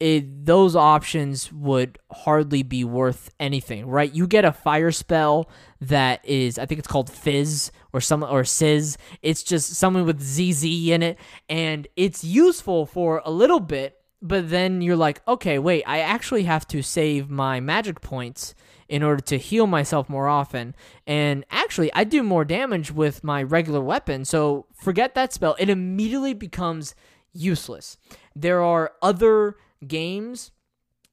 [0.00, 4.12] it, those options would hardly be worth anything, right?
[4.12, 8.44] You get a fire spell that is, I think it's called Fizz or some or
[8.44, 8.96] Sizz.
[9.22, 13.94] It's just something with ZZ in it, and it's useful for a little bit.
[14.20, 18.54] But then you're like, okay, wait, I actually have to save my magic points
[18.88, 20.74] in order to heal myself more often.
[21.06, 25.56] And actually, I do more damage with my regular weapon, so forget that spell.
[25.58, 26.94] It immediately becomes
[27.32, 27.98] useless.
[28.34, 30.52] There are other games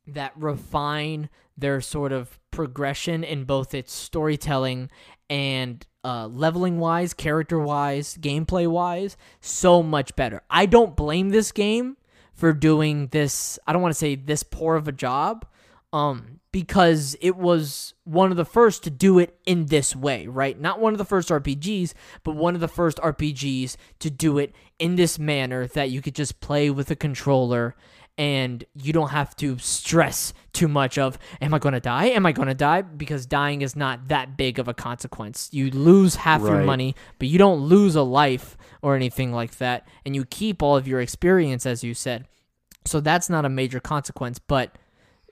[0.07, 4.89] that refine their sort of progression in both its storytelling
[5.29, 10.41] and uh, leveling wise, character wise, gameplay wise, so much better.
[10.49, 11.97] I don't blame this game
[12.33, 13.57] for doing this.
[13.65, 15.45] I don't want to say this poor of a job,
[15.95, 20.59] um, because it was one of the first to do it in this way, right?
[20.59, 24.53] Not one of the first RPGs, but one of the first RPGs to do it
[24.77, 27.75] in this manner that you could just play with a controller
[28.17, 32.07] and you don't have to stress too much of am I going to die?
[32.07, 32.81] Am I going to die?
[32.81, 35.49] Because dying is not that big of a consequence.
[35.53, 36.51] You lose half right.
[36.51, 40.61] your money, but you don't lose a life or anything like that, and you keep
[40.61, 42.27] all of your experience as you said.
[42.85, 44.77] So that's not a major consequence, but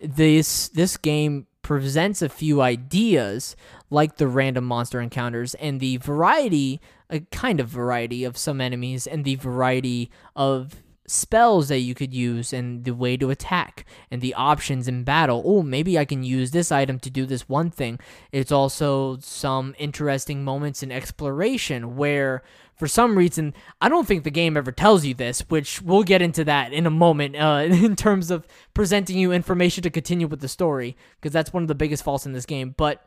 [0.04, 3.56] this this game presents a few ideas
[3.90, 9.08] like the random monster encounters and the variety, a kind of variety of some enemies
[9.08, 14.22] and the variety of spells that you could use and the way to attack and
[14.22, 15.42] the options in battle.
[15.46, 18.00] Oh, maybe I can use this item to do this one thing.
[18.32, 22.42] It's also some interesting moments in exploration where
[22.76, 26.22] for some reason I don't think the game ever tells you this, which we'll get
[26.22, 30.40] into that in a moment uh, in terms of presenting you information to continue with
[30.40, 33.06] the story because that's one of the biggest faults in this game, but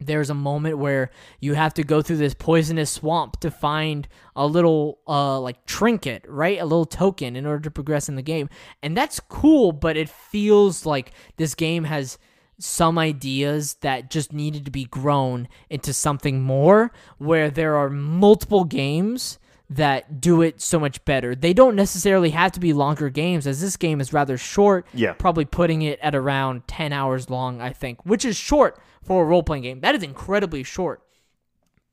[0.00, 4.46] there's a moment where you have to go through this poisonous swamp to find a
[4.46, 8.48] little uh like trinket right a little token in order to progress in the game
[8.82, 12.18] and that's cool but it feels like this game has
[12.60, 18.64] some ideas that just needed to be grown into something more where there are multiple
[18.64, 19.38] games
[19.70, 21.34] that do it so much better.
[21.34, 24.86] They don't necessarily have to be longer games as this game is rather short.
[24.94, 25.12] Yeah.
[25.12, 29.26] Probably putting it at around 10 hours long, I think, which is short for a
[29.26, 29.80] role playing game.
[29.80, 31.02] That is incredibly short.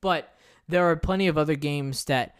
[0.00, 0.32] But
[0.68, 2.36] there are plenty of other games that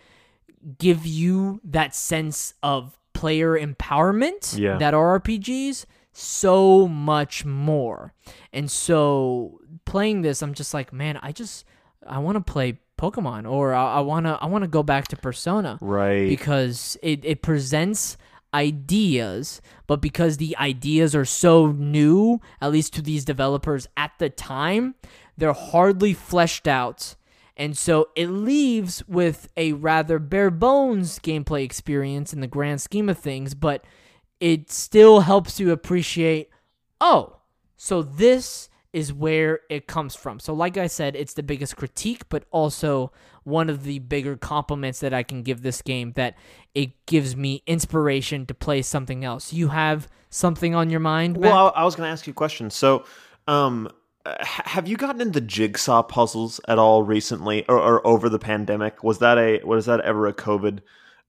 [0.79, 4.77] give you that sense of player empowerment Yeah.
[4.79, 8.13] that are RPGs so much more.
[8.53, 11.65] And so playing this, I'm just like, man, I just
[12.07, 15.79] I want to play Pokemon or I, I wanna I wanna go back to Persona
[15.81, 16.29] Right.
[16.29, 18.17] because it, it presents
[18.57, 24.31] ideas, but because the ideas are so new, at least to these developers at the
[24.31, 24.95] time,
[25.37, 27.17] they're hardly fleshed out.
[27.57, 33.11] And so it leaves with a rather bare bones gameplay experience in the grand scheme
[33.11, 33.85] of things, but
[34.41, 36.51] it still helps you appreciate
[36.99, 37.37] oh,
[37.77, 40.41] so this is where it comes from.
[40.41, 43.13] So, like I said, it's the biggest critique, but also
[43.45, 46.35] one of the bigger compliments that I can give this game that
[46.75, 49.53] it gives me inspiration to play something else.
[49.53, 51.39] You have something on your mind?
[51.39, 51.53] Mac?
[51.53, 52.71] Well, I, was going to ask you a question.
[52.71, 53.05] So,
[53.47, 53.91] um,
[54.41, 59.05] have you gotten into jigsaw puzzles at all recently, or, or over the pandemic?
[59.05, 60.79] Was that a was that ever a COVID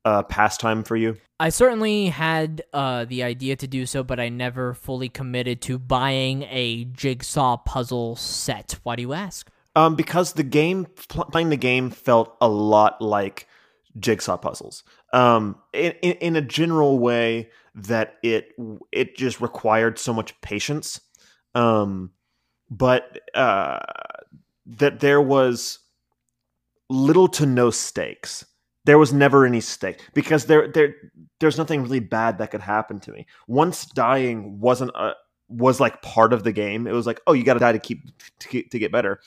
[0.08, 1.18] uh, pastime for you?
[1.38, 5.78] I certainly had uh, the idea to do so, but I never fully committed to
[5.78, 8.80] buying a jigsaw puzzle set.
[8.84, 9.52] Why do you ask?
[9.76, 13.48] Um, because the game pl- playing the game felt a lot like
[14.00, 14.84] jigsaw puzzles.
[15.12, 18.54] Um, in, in in a general way that it
[18.94, 21.02] it just required so much patience.
[21.54, 22.12] Um,
[22.70, 23.80] but uh,
[24.66, 25.80] that there was
[26.90, 28.46] little to no stakes.
[28.88, 30.96] There was never any stake because there there
[31.42, 33.28] there's nothing really bad that could happen to me.
[33.46, 35.14] Once dying wasn't a
[35.50, 36.88] was like part of the game.
[36.88, 38.00] It was like, oh, you got to die to keep
[38.40, 39.20] to, keep- to get better.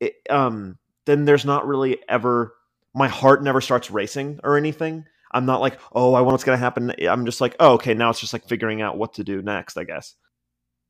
[0.00, 2.54] It, um, then there's not really ever
[2.94, 5.04] my heart never starts racing or anything.
[5.32, 6.94] I'm not like, oh, I want what's gonna happen.
[7.06, 9.76] I'm just like, oh, okay, now it's just like figuring out what to do next,
[9.76, 10.14] I guess.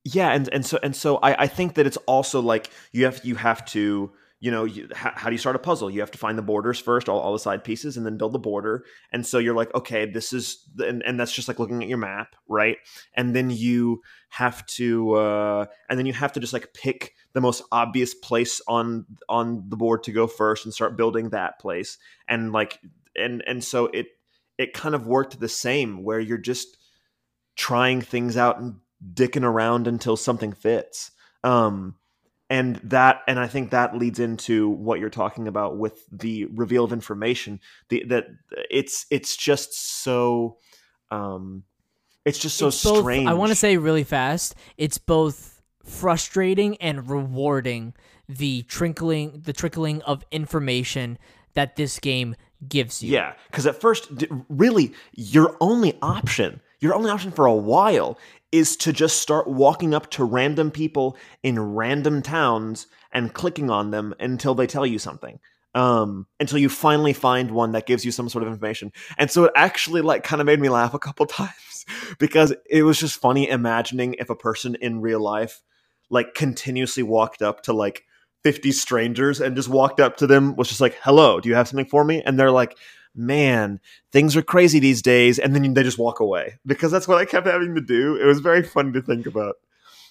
[0.04, 3.20] Yeah, and and so and so I, I think that it's also like you have
[3.24, 5.90] you have to you know you, how, how do you start a puzzle?
[5.90, 8.32] You have to find the borders first, all, all the side pieces, and then build
[8.32, 8.84] the border.
[9.12, 11.98] And so you're like, okay, this is and, and that's just like looking at your
[11.98, 12.76] map, right?
[13.14, 17.40] And then you have to uh, and then you have to just like pick the
[17.40, 21.98] most obvious place on on the board to go first and start building that place.
[22.28, 22.78] And like
[23.16, 24.06] and and so it
[24.56, 26.76] it kind of worked the same where you're just
[27.56, 28.76] trying things out and
[29.14, 31.10] dicking around until something fits.
[31.44, 31.96] Um,
[32.50, 36.84] and that, and I think that leads into what you're talking about with the reveal
[36.84, 37.60] of information.
[37.88, 38.26] The that
[38.70, 40.56] it's it's just so,
[41.10, 41.64] um,
[42.24, 43.28] it's just so It's both- strange.
[43.28, 44.54] I want to say really fast.
[44.76, 47.94] It's both frustrating and rewarding
[48.28, 51.18] the trickling the trickling of information
[51.54, 52.34] that this game
[52.68, 53.12] gives you.
[53.12, 54.10] Yeah, because at first,
[54.48, 58.18] really, your only option, your only option for a while,
[58.52, 63.90] is to just start walking up to random people in random towns and clicking on
[63.90, 65.38] them until they tell you something.
[65.74, 68.90] Um, until you finally find one that gives you some sort of information.
[69.18, 71.84] And so it actually like kind of made me laugh a couple times
[72.18, 75.62] because it was just funny imagining if a person in real life
[76.10, 78.04] like continuously walked up to like
[78.44, 81.68] 50 strangers and just walked up to them was just like hello do you have
[81.68, 82.76] something for me and they're like
[83.18, 83.80] man
[84.12, 87.24] things are crazy these days and then they just walk away because that's what i
[87.24, 89.56] kept having to do it was very funny to think about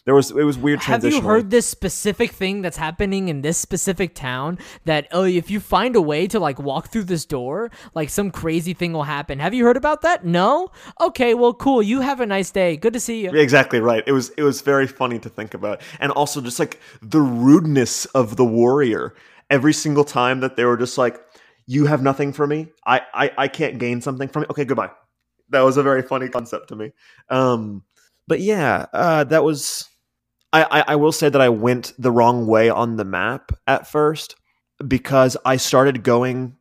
[0.07, 3.57] there was it was weird Have you heard this specific thing that's happening in this
[3.57, 4.57] specific town?
[4.85, 8.31] That oh, if you find a way to like walk through this door, like some
[8.31, 9.39] crazy thing will happen.
[9.39, 10.23] Have you heard about that?
[10.23, 10.71] No.
[11.01, 11.83] Okay, well, cool.
[11.83, 12.77] You have a nice day.
[12.77, 13.31] Good to see you.
[13.31, 16.79] exactly right it was it was very funny to think about and also just like
[17.01, 19.13] the rudeness of the warrior
[19.49, 21.19] every single time that they were just like
[21.67, 24.91] you have nothing for me i i, I can't gain something from you okay goodbye
[25.49, 26.91] that was a very funny concept to me
[27.29, 27.83] um
[28.27, 29.87] but yeah uh that was
[30.53, 33.87] I, I, I will say that I went the wrong way on the map at
[33.87, 34.35] first
[34.85, 36.55] because I started going.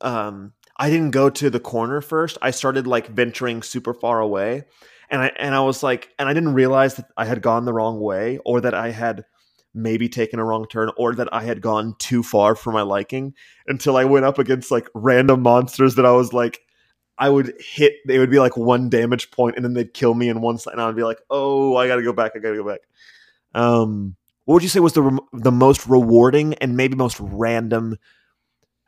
[0.00, 2.38] Um, I didn't go to the corner first.
[2.42, 4.64] I started like venturing super far away,
[5.10, 7.72] and I and I was like, and I didn't realize that I had gone the
[7.72, 9.24] wrong way, or that I had
[9.74, 13.34] maybe taken a wrong turn, or that I had gone too far for my liking
[13.66, 16.60] until I went up against like random monsters that I was like,
[17.18, 17.94] I would hit.
[18.06, 20.72] They would be like one damage point, and then they'd kill me in one side,
[20.72, 22.32] and I would be like, oh, I gotta go back.
[22.34, 22.80] I gotta go back.
[23.54, 27.96] Um, what would you say was the the most rewarding and maybe most random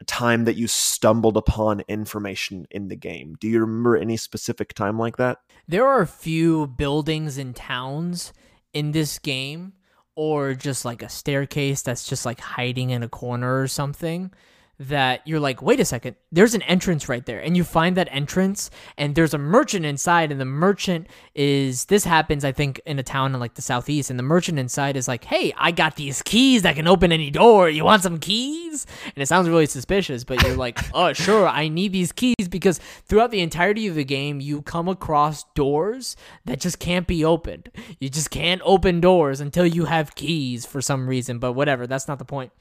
[0.07, 3.37] time that you stumbled upon information in the game?
[3.41, 5.39] Do you remember any specific time like that?
[5.67, 8.33] There are a few buildings and towns
[8.73, 9.73] in this game,
[10.17, 14.33] or just like a staircase that's just like hiding in a corner or something
[14.79, 17.41] that you're like, wait a second, there's an entrance right there.
[17.41, 22.05] And you find that entrance, and there's a merchant inside, and the merchant is this
[22.05, 25.09] happens, I think, in a town in like the southeast, and the merchant inside is
[25.09, 27.71] like, hey, I got these keys that can open any door.
[27.71, 28.87] You want some keys?
[29.05, 32.79] And it sounds really suspicious, but you're like, oh, sure, I need these keys because
[33.07, 37.71] throughout the entirety of the game, you come across doors that just can't be opened.
[37.99, 42.09] You just can't open doors until you have keys for some reason, but whatever, that's
[42.09, 42.53] not the point.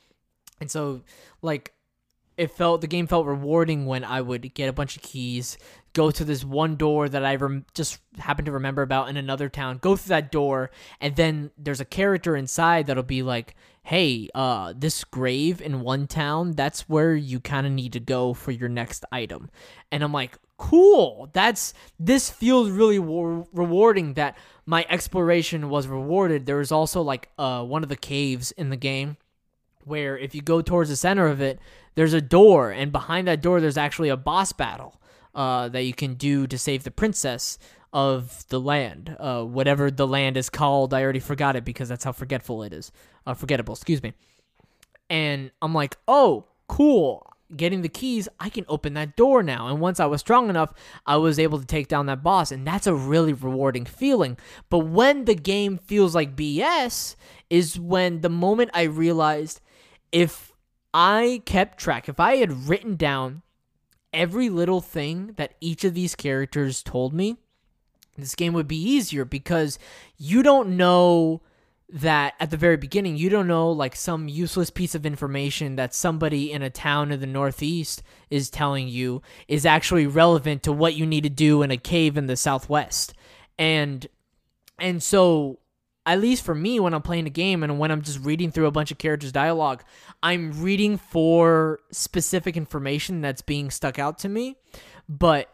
[0.61, 1.01] And so,
[1.41, 1.73] like,
[2.37, 5.57] it felt the game felt rewarding when I would get a bunch of keys,
[5.93, 9.47] go to this one door that I rem- just happened to remember about in another
[9.47, 10.69] town, go through that door,
[10.99, 16.07] and then there's a character inside that'll be like, "Hey, uh, this grave in one
[16.07, 19.49] town, that's where you kind of need to go for your next item,"
[19.91, 26.45] and I'm like, "Cool, that's this feels really war- rewarding that." My exploration was rewarded.
[26.45, 29.17] There was also like uh, one of the caves in the game
[29.85, 31.59] where if you go towards the center of it,
[31.95, 35.01] there's a door, and behind that door, there's actually a boss battle
[35.33, 37.57] uh, that you can do to save the princess
[37.93, 40.93] of the land, uh, whatever the land is called.
[40.93, 42.91] I already forgot it because that's how forgetful it is.
[43.25, 44.13] Uh, forgettable, excuse me.
[45.09, 47.31] And I'm like, oh, cool.
[47.55, 49.67] Getting the keys, I can open that door now.
[49.67, 50.73] And once I was strong enough,
[51.05, 52.51] I was able to take down that boss.
[52.51, 54.37] And that's a really rewarding feeling.
[54.69, 57.15] But when the game feels like BS
[57.49, 59.61] is when the moment I realized
[60.11, 60.54] if
[60.97, 63.41] I kept track, if I had written down
[64.13, 67.35] every little thing that each of these characters told me,
[68.17, 69.77] this game would be easier because
[70.17, 71.41] you don't know
[71.89, 75.93] that at the very beginning, you don't know like some useless piece of information that
[75.93, 80.95] somebody in a town in the Northeast is telling you is actually relevant to what
[80.95, 83.13] you need to do in a cave in the Southwest.
[83.59, 84.07] And
[84.79, 85.59] and so
[86.05, 88.67] at least for me when I'm playing a game and when I'm just reading through
[88.67, 89.83] a bunch of characters' dialogue,
[90.21, 94.57] I'm reading for specific information that's being stuck out to me,
[95.09, 95.49] but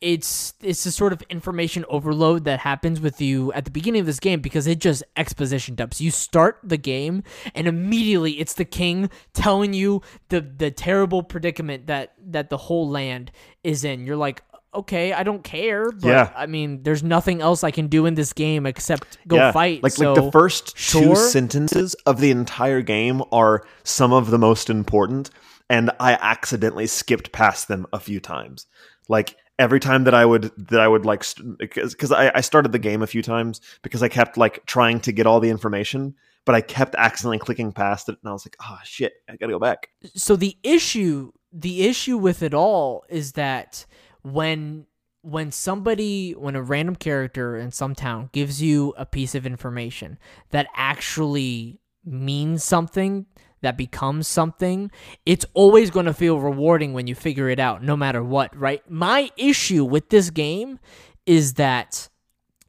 [0.00, 4.06] it's it's a sort of information overload that happens with you at the beginning of
[4.06, 6.00] this game because it just exposition dumps.
[6.00, 11.88] You start the game and immediately it's the king telling you the the terrible predicament
[11.88, 13.32] that that the whole land
[13.64, 14.06] is in.
[14.06, 14.44] You're like,
[14.74, 15.90] okay, I don't care.
[15.90, 16.32] But yeah.
[16.36, 19.52] I mean, there's nothing else I can do in this game except go yeah.
[19.52, 19.82] fight.
[19.82, 21.02] Like, so, like the first sure.
[21.02, 25.30] two sentences of the entire game are some of the most important,
[25.68, 28.66] and I accidentally skipped past them a few times.
[29.08, 31.24] Like every time that I would that I would like
[31.58, 35.00] because because I, I started the game a few times because I kept like trying
[35.00, 36.14] to get all the information.
[36.44, 39.52] But I kept accidentally clicking past it, and I was like, "Oh shit, I gotta
[39.52, 43.84] go back." So the issue, the issue with it all is that
[44.22, 44.86] when
[45.22, 50.18] when somebody when a random character in some town gives you a piece of information
[50.50, 53.26] that actually means something
[53.60, 54.90] that becomes something
[55.26, 58.88] it's always going to feel rewarding when you figure it out no matter what right
[58.88, 60.78] my issue with this game
[61.26, 62.08] is that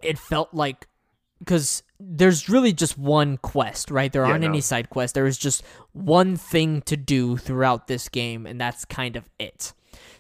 [0.02, 0.88] it felt like
[1.40, 4.12] because there's really just one quest, right?
[4.12, 4.48] There aren't no.
[4.48, 5.14] any side quests.
[5.14, 9.74] There is just one thing to do throughout this game, and that's kind of it.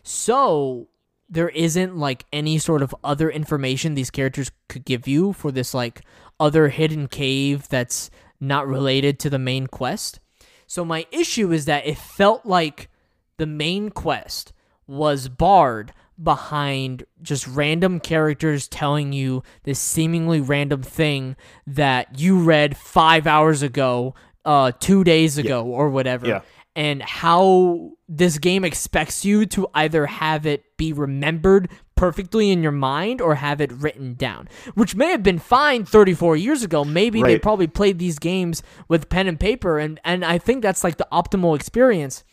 [0.03, 0.89] So
[1.29, 5.73] there isn't like any sort of other information these characters could give you for this
[5.73, 6.01] like
[6.39, 8.09] other hidden cave that's
[8.39, 10.19] not related to the main quest.
[10.65, 12.89] So my issue is that it felt like
[13.37, 14.53] the main quest
[14.87, 22.75] was barred behind just random characters telling you this seemingly random thing that you read
[22.75, 24.15] 5 hours ago,
[24.45, 25.75] uh 2 days ago yeah.
[25.75, 26.27] or whatever.
[26.27, 26.41] Yeah
[26.79, 32.71] and how this game expects you to either have it be remembered perfectly in your
[32.71, 36.85] mind or have it written down, which may have been fine 34 years ago.
[36.85, 37.33] Maybe right.
[37.33, 40.95] they probably played these games with pen and paper, and, and I think that's like
[40.95, 42.23] the optimal experience.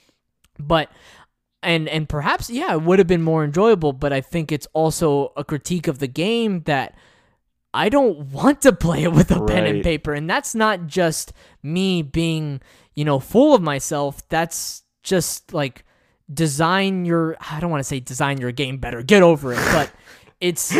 [0.61, 0.93] But
[1.61, 3.95] and and perhaps yeah, it would have been more enjoyable.
[3.95, 6.95] But I think it's also a critique of the game that
[7.77, 10.15] I don't want to play it with a pen and paper.
[10.15, 11.33] And that's not just
[11.63, 12.63] me being,
[12.97, 14.29] you know, full of myself.
[14.29, 15.85] That's just like
[16.33, 19.03] design your I don't want to say design your game better.
[19.03, 19.61] Get over it.
[19.73, 19.93] But
[20.41, 20.77] it's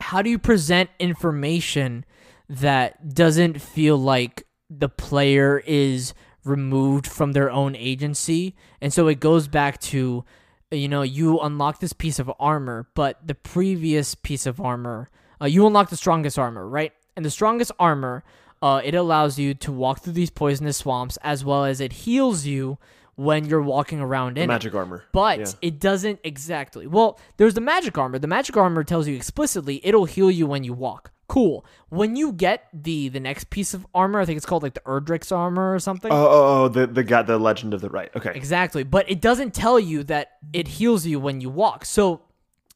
[0.00, 2.04] how do you present information
[2.48, 6.14] that doesn't feel like the player is
[6.44, 8.54] removed from their own agency?
[8.80, 10.24] And so it goes back to
[10.72, 15.10] you know, you unlock this piece of armor, but the previous piece of armor,
[15.40, 16.92] uh, you unlock the strongest armor, right?
[17.16, 18.22] And the strongest armor,
[18.62, 22.44] uh, it allows you to walk through these poisonous swamps as well as it heals
[22.46, 22.78] you
[23.16, 24.46] when you're walking around in it.
[24.46, 25.04] Magic armor.
[25.12, 25.46] But Yeah.
[25.62, 26.86] it doesn't exactly.
[26.86, 28.18] Well, there's the magic armor.
[28.18, 31.10] The magic armor tells you explicitly it'll heal you when you walk.
[31.28, 31.64] Cool.
[31.90, 34.80] When you get the the next piece of armor, I think it's called like the
[34.80, 36.10] Erdrick's armor or something.
[36.10, 38.10] Oh, oh, oh, the the guy, the legend of the right.
[38.16, 38.32] Okay.
[38.34, 38.82] Exactly.
[38.84, 41.84] But it doesn't tell you that it heals you when you walk.
[41.84, 42.22] So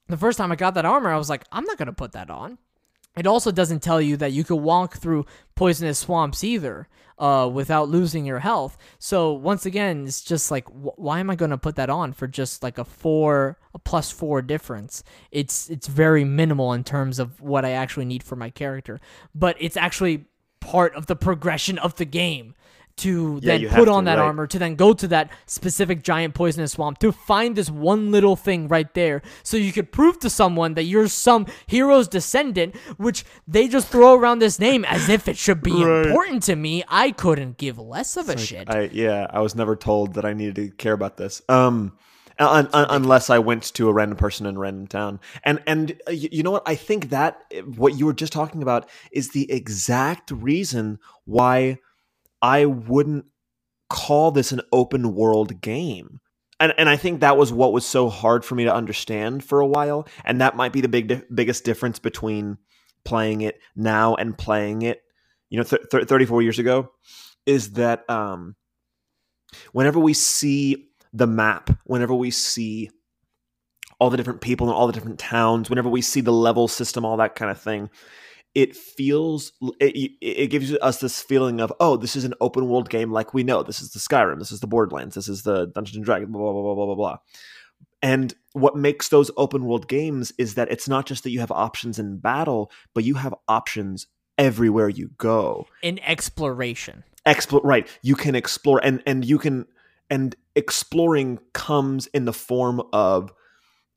[0.09, 2.13] the first time I got that armor, I was like, I'm not going to put
[2.13, 2.59] that on.
[3.17, 6.89] It also doesn't tell you that you could walk through poisonous swamps either
[7.19, 8.77] uh, without losing your health.
[8.99, 12.13] So once again, it's just like, wh- why am I going to put that on
[12.13, 15.05] for just like a four, a plus four difference?
[15.31, 19.01] It's it's very minimal in terms of what I actually need for my character,
[19.35, 20.25] but it's actually
[20.61, 22.55] part of the progression of the game
[22.97, 24.25] to Yeah, then put have to, on that right.
[24.27, 28.37] armor to then go to that specific giant poisonous swamp to find this one little
[28.37, 33.25] thing right there so you could prove to someone that you're some hero's descendant which
[33.49, 36.07] they just throw around this name as if it should be Right.
[36.07, 39.75] important to me i couldn't give less of a shit I yeah, I was never
[39.77, 41.43] told that I needed to care about this.
[41.49, 41.97] Um,
[42.39, 45.93] un, un, unless I went to a random person in a random town, and and
[45.93, 46.63] uh, y- you know what?
[46.67, 51.79] I think that uh, what you were just talking about is the exact reason why
[52.45, 53.25] I wouldn't
[53.89, 56.21] call this an open world game.
[56.61, 59.61] And, and I think that was what was so hard for me to understand for
[59.61, 62.59] a while, and that might be the big biggest difference between
[63.03, 65.01] playing it now and playing it,
[65.49, 66.93] you know, th- th- 34 years ago,
[67.47, 68.57] is that um,
[69.73, 72.91] whenever we see the map, whenever we see
[73.99, 77.07] all the different people and all the different towns, whenever we see the level system,
[77.07, 77.89] all that kind of thing,
[78.55, 82.89] it feels it, it gives us this feeling of oh, this is an open world
[82.89, 83.63] game like we know.
[83.63, 86.41] This is the Skyrim, this is the Borderlands, this is the Dungeons and Dragons, blah
[86.41, 87.17] blah blah blah blah blah.
[88.03, 91.51] And what makes those open world games is that it's not just that you have
[91.51, 94.07] options in battle, but you have options
[94.39, 95.67] everywhere you go.
[95.83, 97.03] In exploration.
[97.27, 97.89] Explore right.
[98.03, 99.67] You can explore and and you can
[100.11, 103.33] and exploring comes in the form of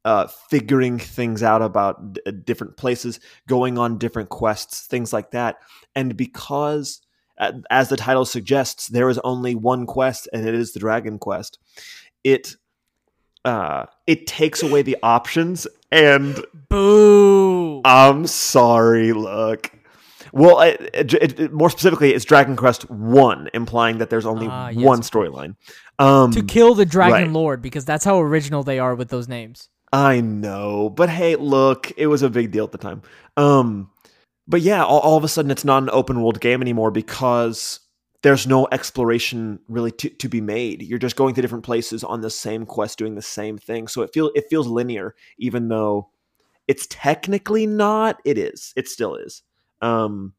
[0.07, 5.57] uh, figuring things out about d- different places going on different quests things like that
[5.95, 7.01] and because
[7.39, 11.19] uh, as the title suggests there is only one quest and it is the dragon
[11.19, 11.59] quest
[12.23, 12.55] it
[13.43, 19.13] uh it takes away the options and boo I'm sorry.
[19.13, 19.71] Look.
[20.33, 24.69] Well, it, it, it- more specifically, it's Dragon Quest One, implying that there's only Ah,
[24.69, 25.55] yes, one storyline.
[25.99, 27.31] Um, to kill the dragon right.
[27.31, 31.91] lord because that's how original they are with those names I know, but hey, look,
[31.95, 33.01] it was a big deal at the time.
[33.37, 33.89] Um,
[34.47, 37.79] but yeah, all, all of a sudden, it's not an open world game anymore because
[38.21, 40.81] there's no exploration really to, to be made.
[40.81, 43.87] You're just going to different places on the same quest, doing the same thing.
[43.87, 46.09] So it feel it feels linear, even though
[46.67, 48.19] it's technically not.
[48.25, 48.73] It is.
[48.75, 49.43] It still is.
[49.81, 50.33] Um,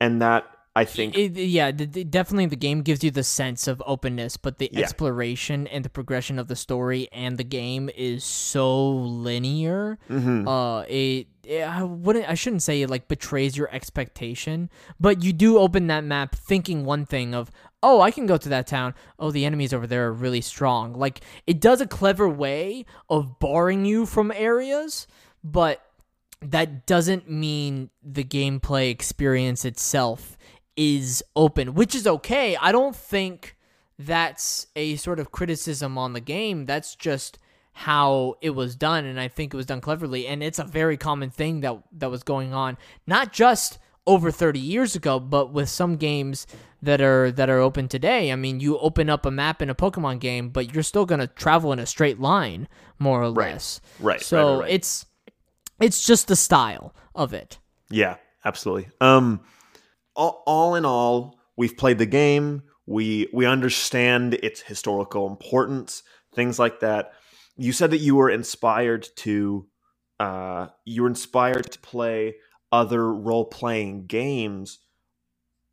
[0.00, 0.44] and that
[0.76, 4.36] I think It- yeah, the, the- definitely the game gives you the sense of openness,
[4.36, 4.80] but the Yeah.
[4.80, 9.98] exploration and the progression of the story and the game is so linear.
[10.08, 10.46] Mhm.
[10.46, 15.32] Uh, it, it I wouldn't I shouldn't say it like betrays your expectation, but you
[15.32, 17.50] do open that map thinking one thing of
[17.82, 18.94] oh I can go to that town.
[19.18, 20.92] Oh the enemies over there are really strong.
[20.94, 25.08] Like it does a clever way of barring you from areas,
[25.42, 25.82] but
[26.42, 30.38] that doesn't mean the gameplay experience itself
[30.76, 32.56] is open, which is okay.
[32.56, 33.56] I don't think
[33.98, 36.64] that's a sort of criticism on the game.
[36.66, 37.38] That's just
[37.72, 40.96] how it was done and I think it was done cleverly and it's a very
[40.96, 45.68] common thing that that was going on not just over 30 years ago but with
[45.68, 46.46] some games
[46.82, 48.32] that are that are open today.
[48.32, 51.20] I mean, you open up a map in a Pokemon game, but you're still going
[51.20, 52.68] to travel in a straight line
[52.98, 53.52] more or Right.
[53.52, 53.80] less.
[54.00, 54.70] Right, right, So right, right.
[54.72, 55.06] it's
[55.80, 57.58] it's just the style of it.
[57.88, 58.88] Yeah, absolutely.
[59.00, 59.40] Um,
[60.20, 62.62] all, all in all, we've played the game.
[62.86, 66.02] We we understand its historical importance,
[66.34, 67.12] things like that.
[67.56, 69.66] You said that you were inspired to,
[70.18, 72.36] uh, you were inspired to play
[72.70, 74.78] other role playing games.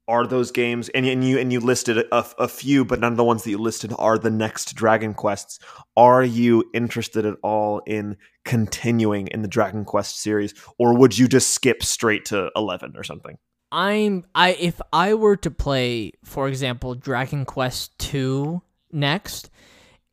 [0.08, 3.18] are those games and, and you and you listed a, a few but none of
[3.18, 5.60] the ones that you listed are the next dragon quests
[5.98, 11.28] are you interested at all in continuing in the dragon quest series or would you
[11.28, 13.38] just skip straight to 11 or something
[13.72, 18.61] i'm i if i were to play for example dragon quest 2
[18.91, 19.49] next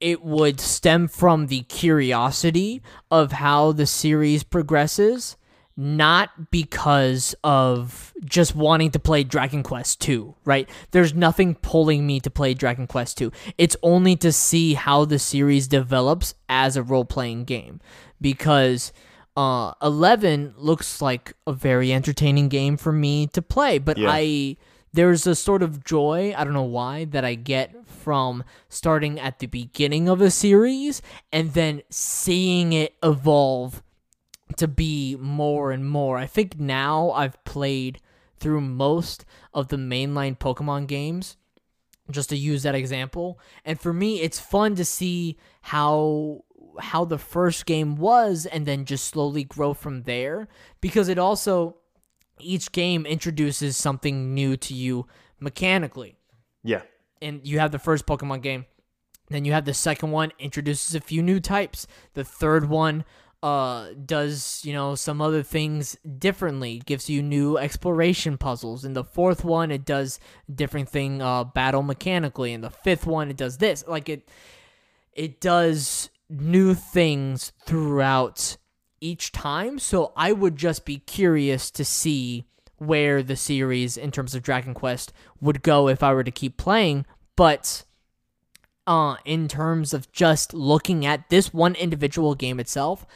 [0.00, 5.36] it would stem from the curiosity of how the series progresses
[5.76, 10.68] not because of just wanting to play Dragon Quest 2, right?
[10.92, 13.32] There's nothing pulling me to play Dragon Quest 2.
[13.58, 17.80] It's only to see how the series develops as a role playing game
[18.20, 18.92] because
[19.36, 24.08] uh 11 looks like a very entertaining game for me to play, but yeah.
[24.10, 24.56] I
[24.94, 29.40] there's a sort of joy, I don't know why, that I get from starting at
[29.40, 33.82] the beginning of a series and then seeing it evolve
[34.56, 36.16] to be more and more.
[36.16, 38.00] I think now I've played
[38.38, 41.36] through most of the mainline Pokemon games,
[42.08, 43.40] just to use that example.
[43.64, 46.44] And for me, it's fun to see how
[46.80, 50.48] how the first game was and then just slowly grow from there
[50.80, 51.76] because it also
[52.40, 55.06] each game introduces something new to you
[55.40, 56.16] mechanically.
[56.62, 56.82] Yeah.
[57.22, 58.66] And you have the first Pokemon game,
[59.28, 61.86] then you have the second one introduces a few new types.
[62.14, 63.04] The third one
[63.44, 69.04] uh, does you know some other things differently gives you new exploration puzzles in the
[69.04, 70.18] fourth one it does
[70.54, 74.30] different thing uh, battle mechanically in the fifth one it does this like it
[75.12, 76.08] it does
[76.40, 78.56] new things throughout
[79.00, 82.44] each time so i would just be curious to see
[82.78, 86.56] where the series in terms of dragon quest would go if i were to keep
[86.56, 87.04] playing
[87.36, 87.84] but
[88.86, 93.06] uh in terms of just looking at this one individual game itself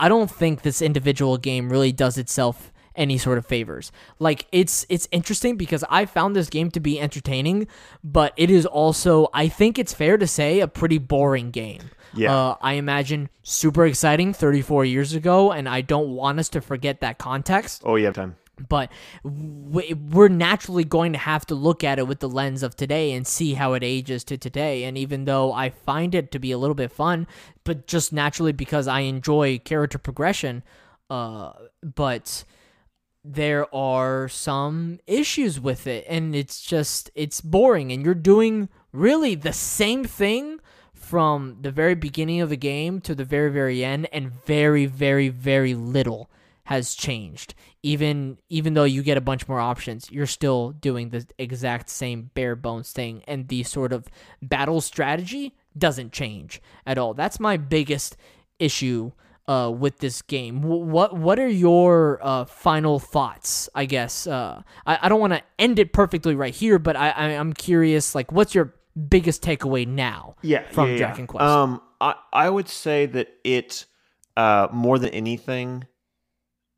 [0.00, 3.92] I don't think this individual game really does itself any sort of favors.
[4.18, 7.68] Like it's it's interesting because I found this game to be entertaining,
[8.02, 11.90] but it is also I think it's fair to say a pretty boring game.
[12.14, 12.34] Yeah.
[12.34, 17.00] Uh, I imagine super exciting 34 years ago, and I don't want us to forget
[17.00, 17.82] that context.
[17.84, 18.36] Oh, you have time
[18.68, 18.90] but
[19.22, 23.26] we're naturally going to have to look at it with the lens of today and
[23.26, 26.58] see how it ages to today and even though i find it to be a
[26.58, 27.26] little bit fun
[27.64, 30.62] but just naturally because i enjoy character progression
[31.10, 31.52] uh
[31.82, 32.44] but
[33.24, 39.34] there are some issues with it and it's just it's boring and you're doing really
[39.34, 40.58] the same thing
[41.08, 45.30] from the very beginning of the game to the very very end and very very
[45.30, 46.30] very little
[46.64, 47.54] has changed.
[47.82, 52.30] Even even though you get a bunch more options, you're still doing the exact same
[52.34, 54.08] bare bones thing and the sort of
[54.42, 57.14] battle strategy doesn't change at all.
[57.14, 58.18] That's my biggest
[58.58, 59.12] issue
[59.46, 60.60] uh, with this game.
[60.60, 63.70] What what are your uh, final thoughts?
[63.74, 67.08] I guess uh, I I don't want to end it perfectly right here, but I,
[67.10, 68.14] I am curious.
[68.14, 70.36] Like, what's your biggest takeaway now?
[70.42, 71.26] Yeah, from yeah, Dragon yeah.
[71.26, 71.42] Quest.
[71.42, 73.86] Um, I I would say that it
[74.36, 75.86] uh more than anything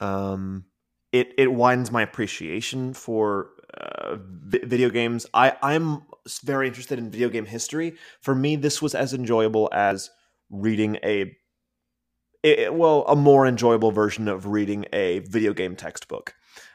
[0.00, 0.64] um,
[1.12, 5.26] it it widens my appreciation for uh, v- video games.
[5.34, 6.02] I I'm
[6.42, 7.96] very interested in video game history.
[8.20, 10.10] For me, this was as enjoyable as
[10.48, 11.36] reading a
[12.42, 16.34] it, well a more enjoyable version of reading a video game textbook.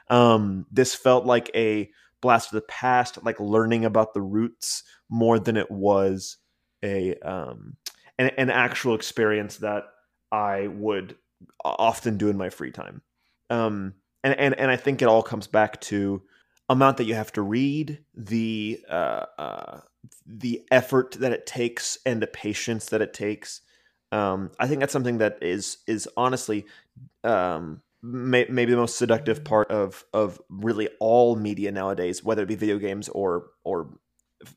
[0.09, 1.89] Um, this felt like a
[2.21, 6.37] blast of the past, like learning about the roots more than it was
[6.83, 7.77] a um,
[8.17, 9.85] an, an actual experience that
[10.31, 11.15] I would
[11.63, 13.01] often do in my free time.
[13.49, 13.93] Um,
[14.23, 16.23] and, and, and I think it all comes back to
[16.69, 19.79] amount that you have to read, the uh, uh,
[20.25, 23.61] the effort that it takes, and the patience that it takes.
[24.11, 26.65] Um, I think that's something that is is honestly
[27.23, 32.47] um, may, maybe the most seductive part of of really all media nowadays, whether it
[32.47, 33.97] be video games or or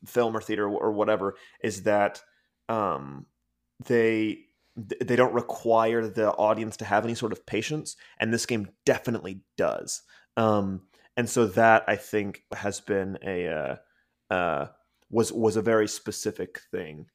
[0.05, 2.21] film or theater or whatever, is that
[2.67, 3.25] um,
[3.85, 4.39] they
[4.75, 9.41] they don't require the audience to have any sort of patience, and this game definitely
[9.57, 10.03] does.
[10.37, 10.81] Um,
[11.17, 14.67] and so that I think has been a uh, uh,
[15.09, 17.07] was was a very specific thing.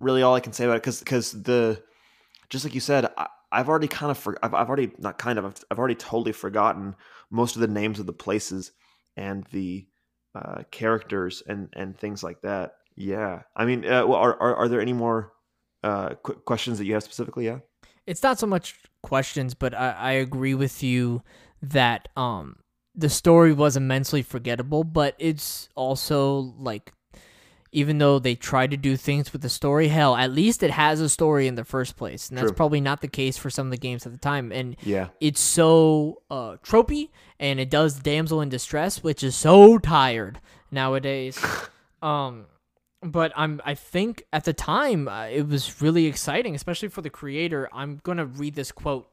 [0.00, 1.82] Really, all I can say about it because because the
[2.48, 5.38] just like you said, I, have already kind of for, I've, I've already not kind
[5.38, 6.94] of I've, I've, already totally forgotten
[7.30, 8.72] most of the names of the places
[9.16, 9.86] and the
[10.34, 12.74] uh, characters and and things like that.
[12.96, 15.32] Yeah, I mean, uh, are, are are there any more
[15.82, 17.46] uh, qu- questions that you have specifically?
[17.46, 17.58] Yeah,
[18.06, 21.22] it's not so much questions, but I, I agree with you
[21.62, 22.56] that um
[22.94, 26.92] the story was immensely forgettable, but it's also like
[27.76, 30.98] even though they try to do things with the story, hell, at least it has
[30.98, 32.30] a story in the first place.
[32.30, 32.54] And that's True.
[32.56, 34.50] probably not the case for some of the games at the time.
[34.50, 35.08] And Yeah.
[35.20, 41.38] it's so uh, tropey and it does damsel in distress, which is so tired nowadays.
[42.02, 42.46] um,
[43.02, 47.10] but I'm I think at the time uh, it was really exciting, especially for the
[47.10, 47.68] creator.
[47.74, 49.06] I'm gonna read this quote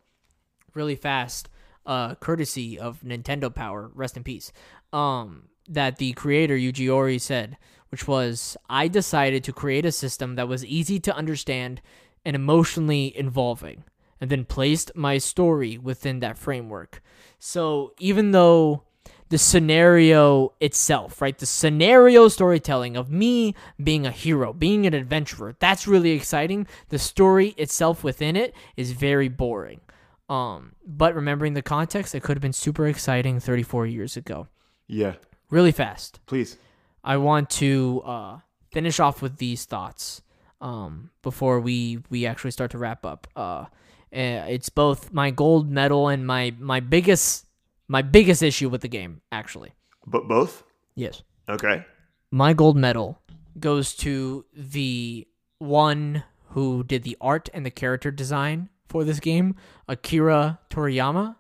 [0.74, 1.50] really fast,
[1.86, 3.92] uh, courtesy of Nintendo Power.
[3.94, 4.54] Rest in peace.
[4.94, 7.58] Um, that the creator Yuji Horii said,
[7.94, 11.82] which was, "I decided to create a system that was easy to understand
[12.26, 13.84] and emotionally involving."
[14.24, 17.04] and then placed my story within that framework.
[17.40, 18.84] So even though
[19.28, 25.58] the scenario itself, right, the scenario storytelling of me being a hero, being an adventurer,
[25.60, 26.68] that's really exciting.
[26.88, 29.82] The story itself within it is very boring.
[30.30, 34.48] Um, but remembering the context, it could have been super exciting 34 years ago.
[34.88, 35.16] Yeah.
[35.50, 36.22] Really fast.
[36.28, 36.58] Please.
[37.04, 38.40] I want to uh,
[38.72, 40.22] finish off with these thoughts
[40.62, 43.28] um, before we we actually start to wrap up.
[43.36, 43.66] Uh,
[44.14, 47.46] uh, it's both my gold medal and my my biggest
[47.88, 49.22] my biggest issue with the game.
[49.32, 49.74] Actually,
[50.08, 50.64] But both?
[50.96, 51.84] yes, Okay.
[52.32, 53.20] my gold medal
[53.60, 55.28] goes to the
[55.60, 59.56] one who did the art and the character design for this game,
[59.88, 61.36] Akira Toriyama.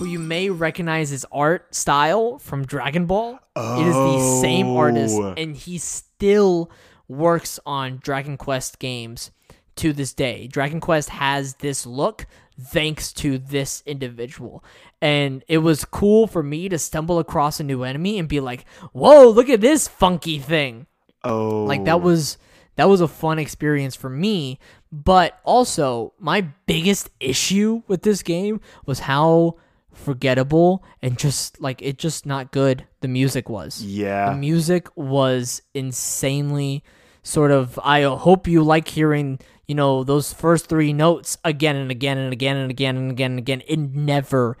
[0.00, 3.38] Who you may recognize his art style from Dragon Ball.
[3.54, 3.80] Oh.
[3.82, 4.78] It is the same oh.
[4.78, 5.34] artist, Oh.
[5.36, 6.70] and he still
[7.06, 9.30] works on Dragon Quest games
[9.76, 10.46] to this day.
[10.46, 12.26] Dragon Quest has this look
[12.58, 14.64] thanks to this individual.
[15.02, 18.64] And it was cool for me to stumble across a new enemy and be like,
[18.92, 20.86] whoa, look at this funky thing.
[21.24, 21.64] Oh.
[21.64, 22.38] Like that was
[22.76, 24.58] that was a fun experience for me.
[24.90, 29.56] But also, my biggest issue with this game was how
[29.92, 33.82] forgettable and just like it just not good the music was.
[33.82, 34.30] Yeah.
[34.30, 36.82] The music was insanely
[37.22, 39.38] sort of I hope you like hearing,
[39.68, 43.30] you know, those first three notes again and again and again and again and again
[43.32, 43.62] and again.
[43.66, 44.56] It never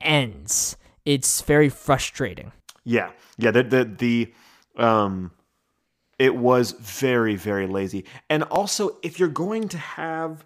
[0.00, 0.76] ends.
[1.04, 2.52] It's very frustrating.
[2.84, 3.10] Yeah.
[3.38, 3.50] Yeah.
[3.50, 4.34] The, the, the,
[4.82, 5.30] um,
[6.18, 8.04] it was very, very lazy.
[8.30, 10.44] And also, if you're going to have,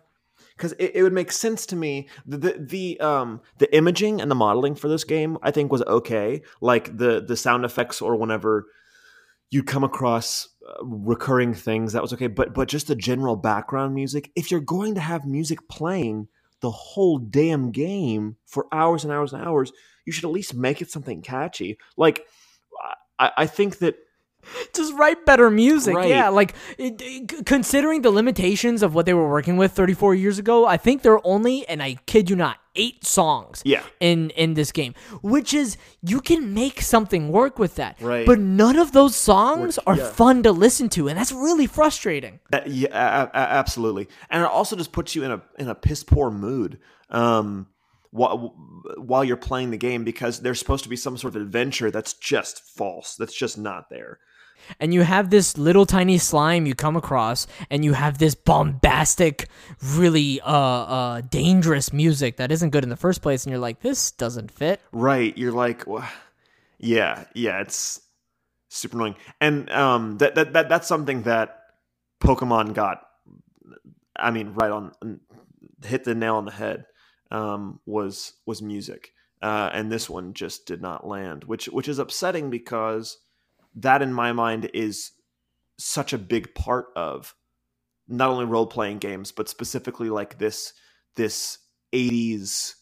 [0.58, 4.28] because it, it would make sense to me, the, the, the, um, the imaging and
[4.28, 6.42] the modeling for this game, I think was okay.
[6.60, 8.66] Like the, the sound effects or whenever
[9.50, 12.26] you come across uh, recurring things, that was okay.
[12.26, 16.26] But, but just the general background music, if you're going to have music playing
[16.60, 19.72] the whole damn game for hours and hours and hours,
[20.04, 21.78] you should at least make it something catchy.
[21.96, 22.26] Like,
[23.18, 23.96] I, I think that
[24.74, 25.94] just write better music.
[25.94, 26.08] Right.
[26.08, 30.38] Yeah, like it, it- considering the limitations of what they were working with 34 years
[30.38, 33.62] ago, I think there are only, and I kid you not, eight songs.
[33.64, 33.82] Yeah.
[34.00, 38.00] In in this game, which is you can make something work with that.
[38.00, 38.24] Right.
[38.26, 40.10] But none of those songs are yeah.
[40.10, 42.40] fun to listen to, and that's really frustrating.
[42.50, 42.88] That, yeah,
[43.24, 46.30] a- a- absolutely, and it also just puts you in a in a piss poor
[46.30, 46.78] mood
[47.10, 47.66] um,
[48.10, 48.54] while
[48.96, 52.14] while you're playing the game because there's supposed to be some sort of adventure that's
[52.14, 53.16] just false.
[53.16, 54.18] That's just not there.
[54.80, 59.48] And you have this little tiny slime you come across and you have this bombastic
[59.94, 63.80] really uh uh dangerous music that isn't good in the first place and you're like
[63.80, 65.36] this doesn't fit Right?
[65.36, 66.08] You're like, "Wha-
[66.78, 67.60] yeah, yeah.
[67.60, 68.00] It's
[68.68, 71.60] super annoying, and um, that that, that that's something that
[72.22, 73.02] Pokemon got.
[74.16, 75.20] I mean, right on
[75.84, 76.86] hit the nail on the head.
[77.30, 79.12] Um, was was music,
[79.42, 83.18] uh, and this one just did not land, which which is upsetting because
[83.82, 85.12] that, in my mind, is
[85.78, 87.34] such a big part of
[88.08, 90.72] not only role playing games, but specifically like this
[91.16, 91.58] this
[91.92, 92.74] '80s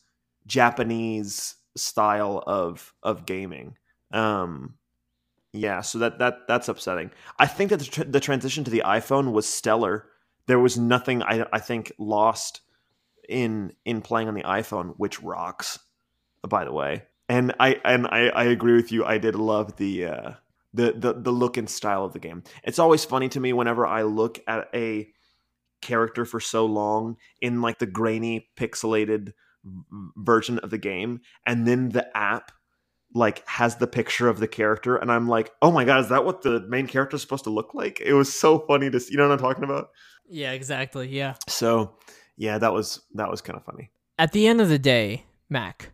[0.47, 3.77] Japanese style of of gaming.
[4.13, 4.75] Um,
[5.53, 7.11] yeah, so that that that's upsetting.
[7.39, 10.09] I think that the, tr- the transition to the iPhone was stellar.
[10.47, 12.61] There was nothing I I think lost
[13.29, 15.79] in in playing on the iPhone, which rocks.
[16.47, 19.05] By the way, and I and I, I agree with you.
[19.05, 20.31] I did love the uh,
[20.77, 22.43] the the the look and style of the game.
[22.63, 25.09] It's always funny to me whenever I look at a
[25.83, 29.33] character for so long in like the grainy pixelated
[30.17, 32.53] version of the game and then the app
[33.15, 36.25] like has the picture of the character and i'm like oh my god is that
[36.25, 38.01] what the main character is supposed to look like?
[38.01, 39.89] It was so funny to see you know what i'm talking about?
[40.29, 41.35] Yeah exactly yeah.
[41.49, 41.97] So
[42.37, 43.91] yeah that was that was kind of funny.
[44.19, 45.91] At the end of the day mac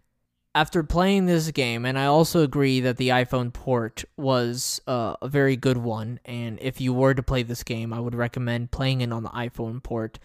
[0.54, 5.28] after playing this game and i also agree that the iphone port was uh, a
[5.28, 9.00] very good one and if you were to play this game i would recommend playing
[9.00, 10.18] it on the iphone port.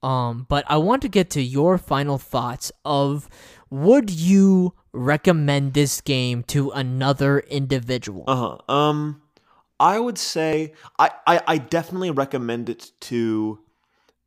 [0.00, 3.28] Um, but i want to get to your final thoughts of
[3.70, 8.24] would you recommend this game to another individual?
[8.26, 8.72] Uh-huh.
[8.72, 9.22] Um
[9.80, 13.60] I would say I, I, I definitely recommend it to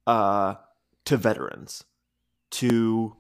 [0.08, 0.56] uh
[1.06, 1.84] to veterans,
[2.52, 3.18] to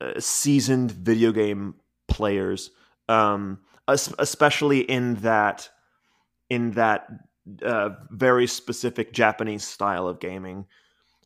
[0.00, 1.74] uh, seasoned video game
[2.08, 2.70] players,
[3.08, 5.68] um, especially in that
[6.50, 7.08] in that
[7.62, 10.66] uh, very specific Japanese style of gaming,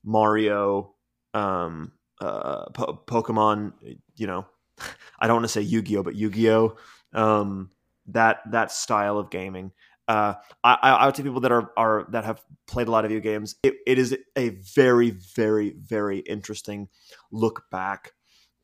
[0.04, 0.94] Mario,
[1.34, 3.72] um, uh, po- Pokemon.
[4.16, 4.46] You know,
[5.20, 6.76] I don't want to say Yu Gi Oh, but Yu Gi Oh.
[7.12, 7.70] Um,
[8.08, 9.72] that that style of gaming.
[10.08, 13.10] Uh, I, I would say people that are, are that have played a lot of
[13.10, 13.56] video games.
[13.62, 16.88] It, it is a very, very, very interesting
[17.30, 18.12] look back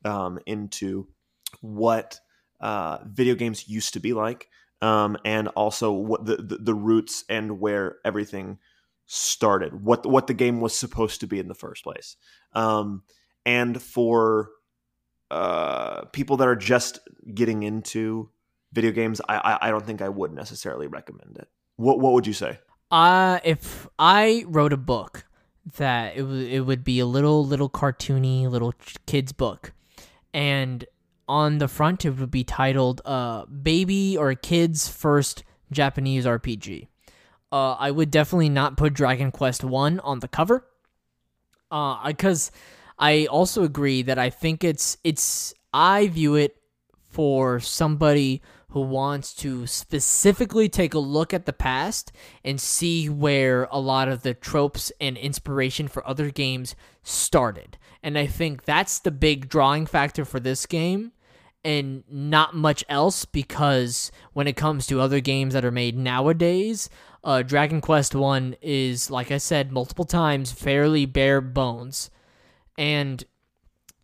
[0.04, 1.08] um, into
[1.60, 2.20] what
[2.60, 4.48] uh, video games used to be like,
[4.82, 8.58] um, and also what the, the, the roots and where everything
[9.06, 12.16] started, what what the game was supposed to be in the first place,
[12.54, 13.02] um,
[13.44, 14.50] and for
[15.30, 17.00] uh, people that are just
[17.34, 18.30] getting into
[18.72, 21.48] video games, I, I, I don't think I would necessarily recommend it.
[21.76, 22.58] What what would you say?
[22.90, 25.26] Uh, if I wrote a book
[25.76, 28.74] that it w- it would be a little little cartoony little
[29.06, 29.72] kids book,
[30.34, 30.84] and
[31.26, 36.88] on the front it would be titled uh baby or kid's first Japanese RPG.
[37.52, 40.66] Uh, I would definitely not put Dragon Quest One on the cover.
[41.70, 42.50] Uh, because
[42.98, 46.56] I also agree that I think it's it's I view it
[47.10, 52.10] for somebody who wants to specifically take a look at the past
[52.44, 56.74] and see where a lot of the tropes and inspiration for other games
[57.04, 57.78] started.
[58.04, 61.12] And I think that's the big drawing factor for this game
[61.64, 66.90] and not much else because when it comes to other games that are made nowadays,
[67.24, 72.10] uh, Dragon Quest 1 is, like I said multiple times, fairly bare bones.
[72.76, 73.24] And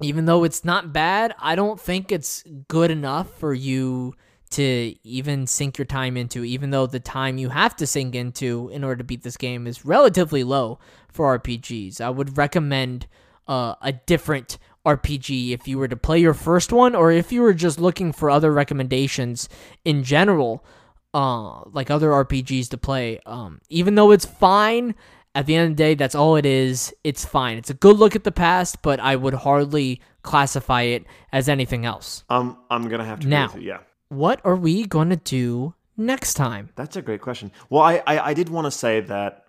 [0.01, 4.15] even though it's not bad, I don't think it's good enough for you
[4.53, 8.71] to even sink your time into, even though the time you have to sink into
[8.73, 10.79] in order to beat this game is relatively low
[11.13, 12.01] for RPGs.
[12.01, 13.07] I would recommend
[13.51, 17.43] uh, a different RPG if you were to play your first one, or if you
[17.43, 19.49] were just looking for other recommendations
[19.85, 20.65] in general,
[21.13, 23.21] uh, like other RPGs to play.
[23.27, 24.95] Um, even though it's fine,
[25.35, 26.95] at the end of the day, that's all it is.
[27.05, 27.59] It's fine.
[27.59, 31.85] It's a good look at the past, but I would hardly classify it as anything
[31.85, 32.25] else.
[32.31, 33.55] Um, I'm gonna have to now.
[33.59, 33.81] yeah
[34.11, 36.71] what are we going to do next time?
[36.77, 37.51] That's a great question.
[37.71, 39.45] Well, I I, I did want to say that,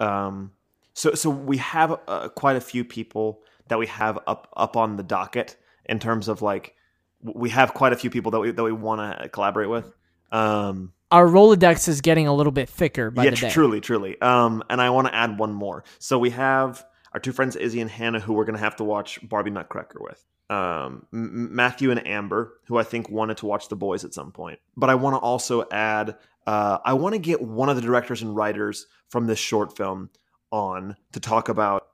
[0.00, 0.52] um,
[0.94, 4.96] so so we have uh, quite a few people that we have up up on
[4.96, 6.74] the docket in terms of like
[7.22, 9.92] we have quite a few people that we that we want to collaborate with.
[10.32, 13.50] Um, Our Rolodex is getting a little bit thicker by yeah, the day.
[13.50, 14.20] truly, truly.
[14.20, 15.84] Um, and I want to add one more.
[15.98, 18.84] So we have our two friends Izzy and Hannah, who we're going to have to
[18.84, 23.68] watch Barbie Nutcracker with um, M- Matthew and Amber, who I think wanted to watch
[23.68, 24.58] The Boys at some point.
[24.76, 26.16] But I want to also add,
[26.46, 30.10] uh, I want to get one of the directors and writers from this short film
[30.50, 31.86] on to talk about,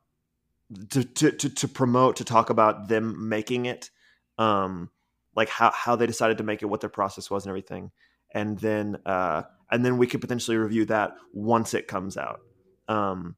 [0.91, 3.91] to to to, to promote, to talk about them making it,
[4.39, 4.91] um,
[5.35, 7.91] like how how they decided to make it, what their process was, and everything,
[8.33, 12.41] and then uh, and then we could potentially review that once it comes out.
[12.89, 13.37] Um,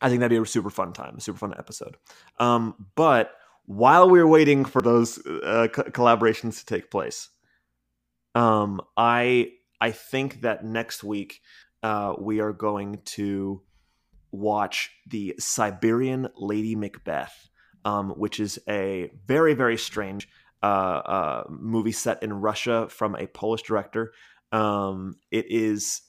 [0.00, 1.96] I think that'd be a super fun time, a super fun episode.
[2.38, 3.32] Um, but
[3.66, 7.28] while we are waiting for those uh, co- collaborations to take place,
[8.34, 11.40] um, I I think that next week
[11.82, 13.62] uh, we are going to
[14.32, 17.48] watch the Siberian Lady Macbeth,
[17.84, 20.28] um, which is a very very strange
[20.62, 24.12] uh, uh, movie set in Russia from a Polish director.
[24.52, 26.02] Um, it is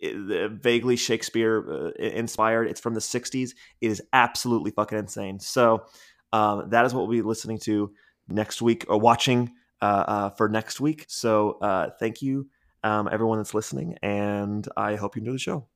[0.00, 2.68] vaguely Shakespeare uh, inspired.
[2.68, 3.50] It's from the '60s.
[3.80, 5.40] It is absolutely fucking insane.
[5.40, 5.84] So
[6.32, 7.92] um, that is what we'll be listening to
[8.28, 11.04] next week or watching uh, uh, for next week.
[11.08, 12.48] So uh, thank you,
[12.82, 15.66] um, everyone that's listening, and I hope you enjoy the show.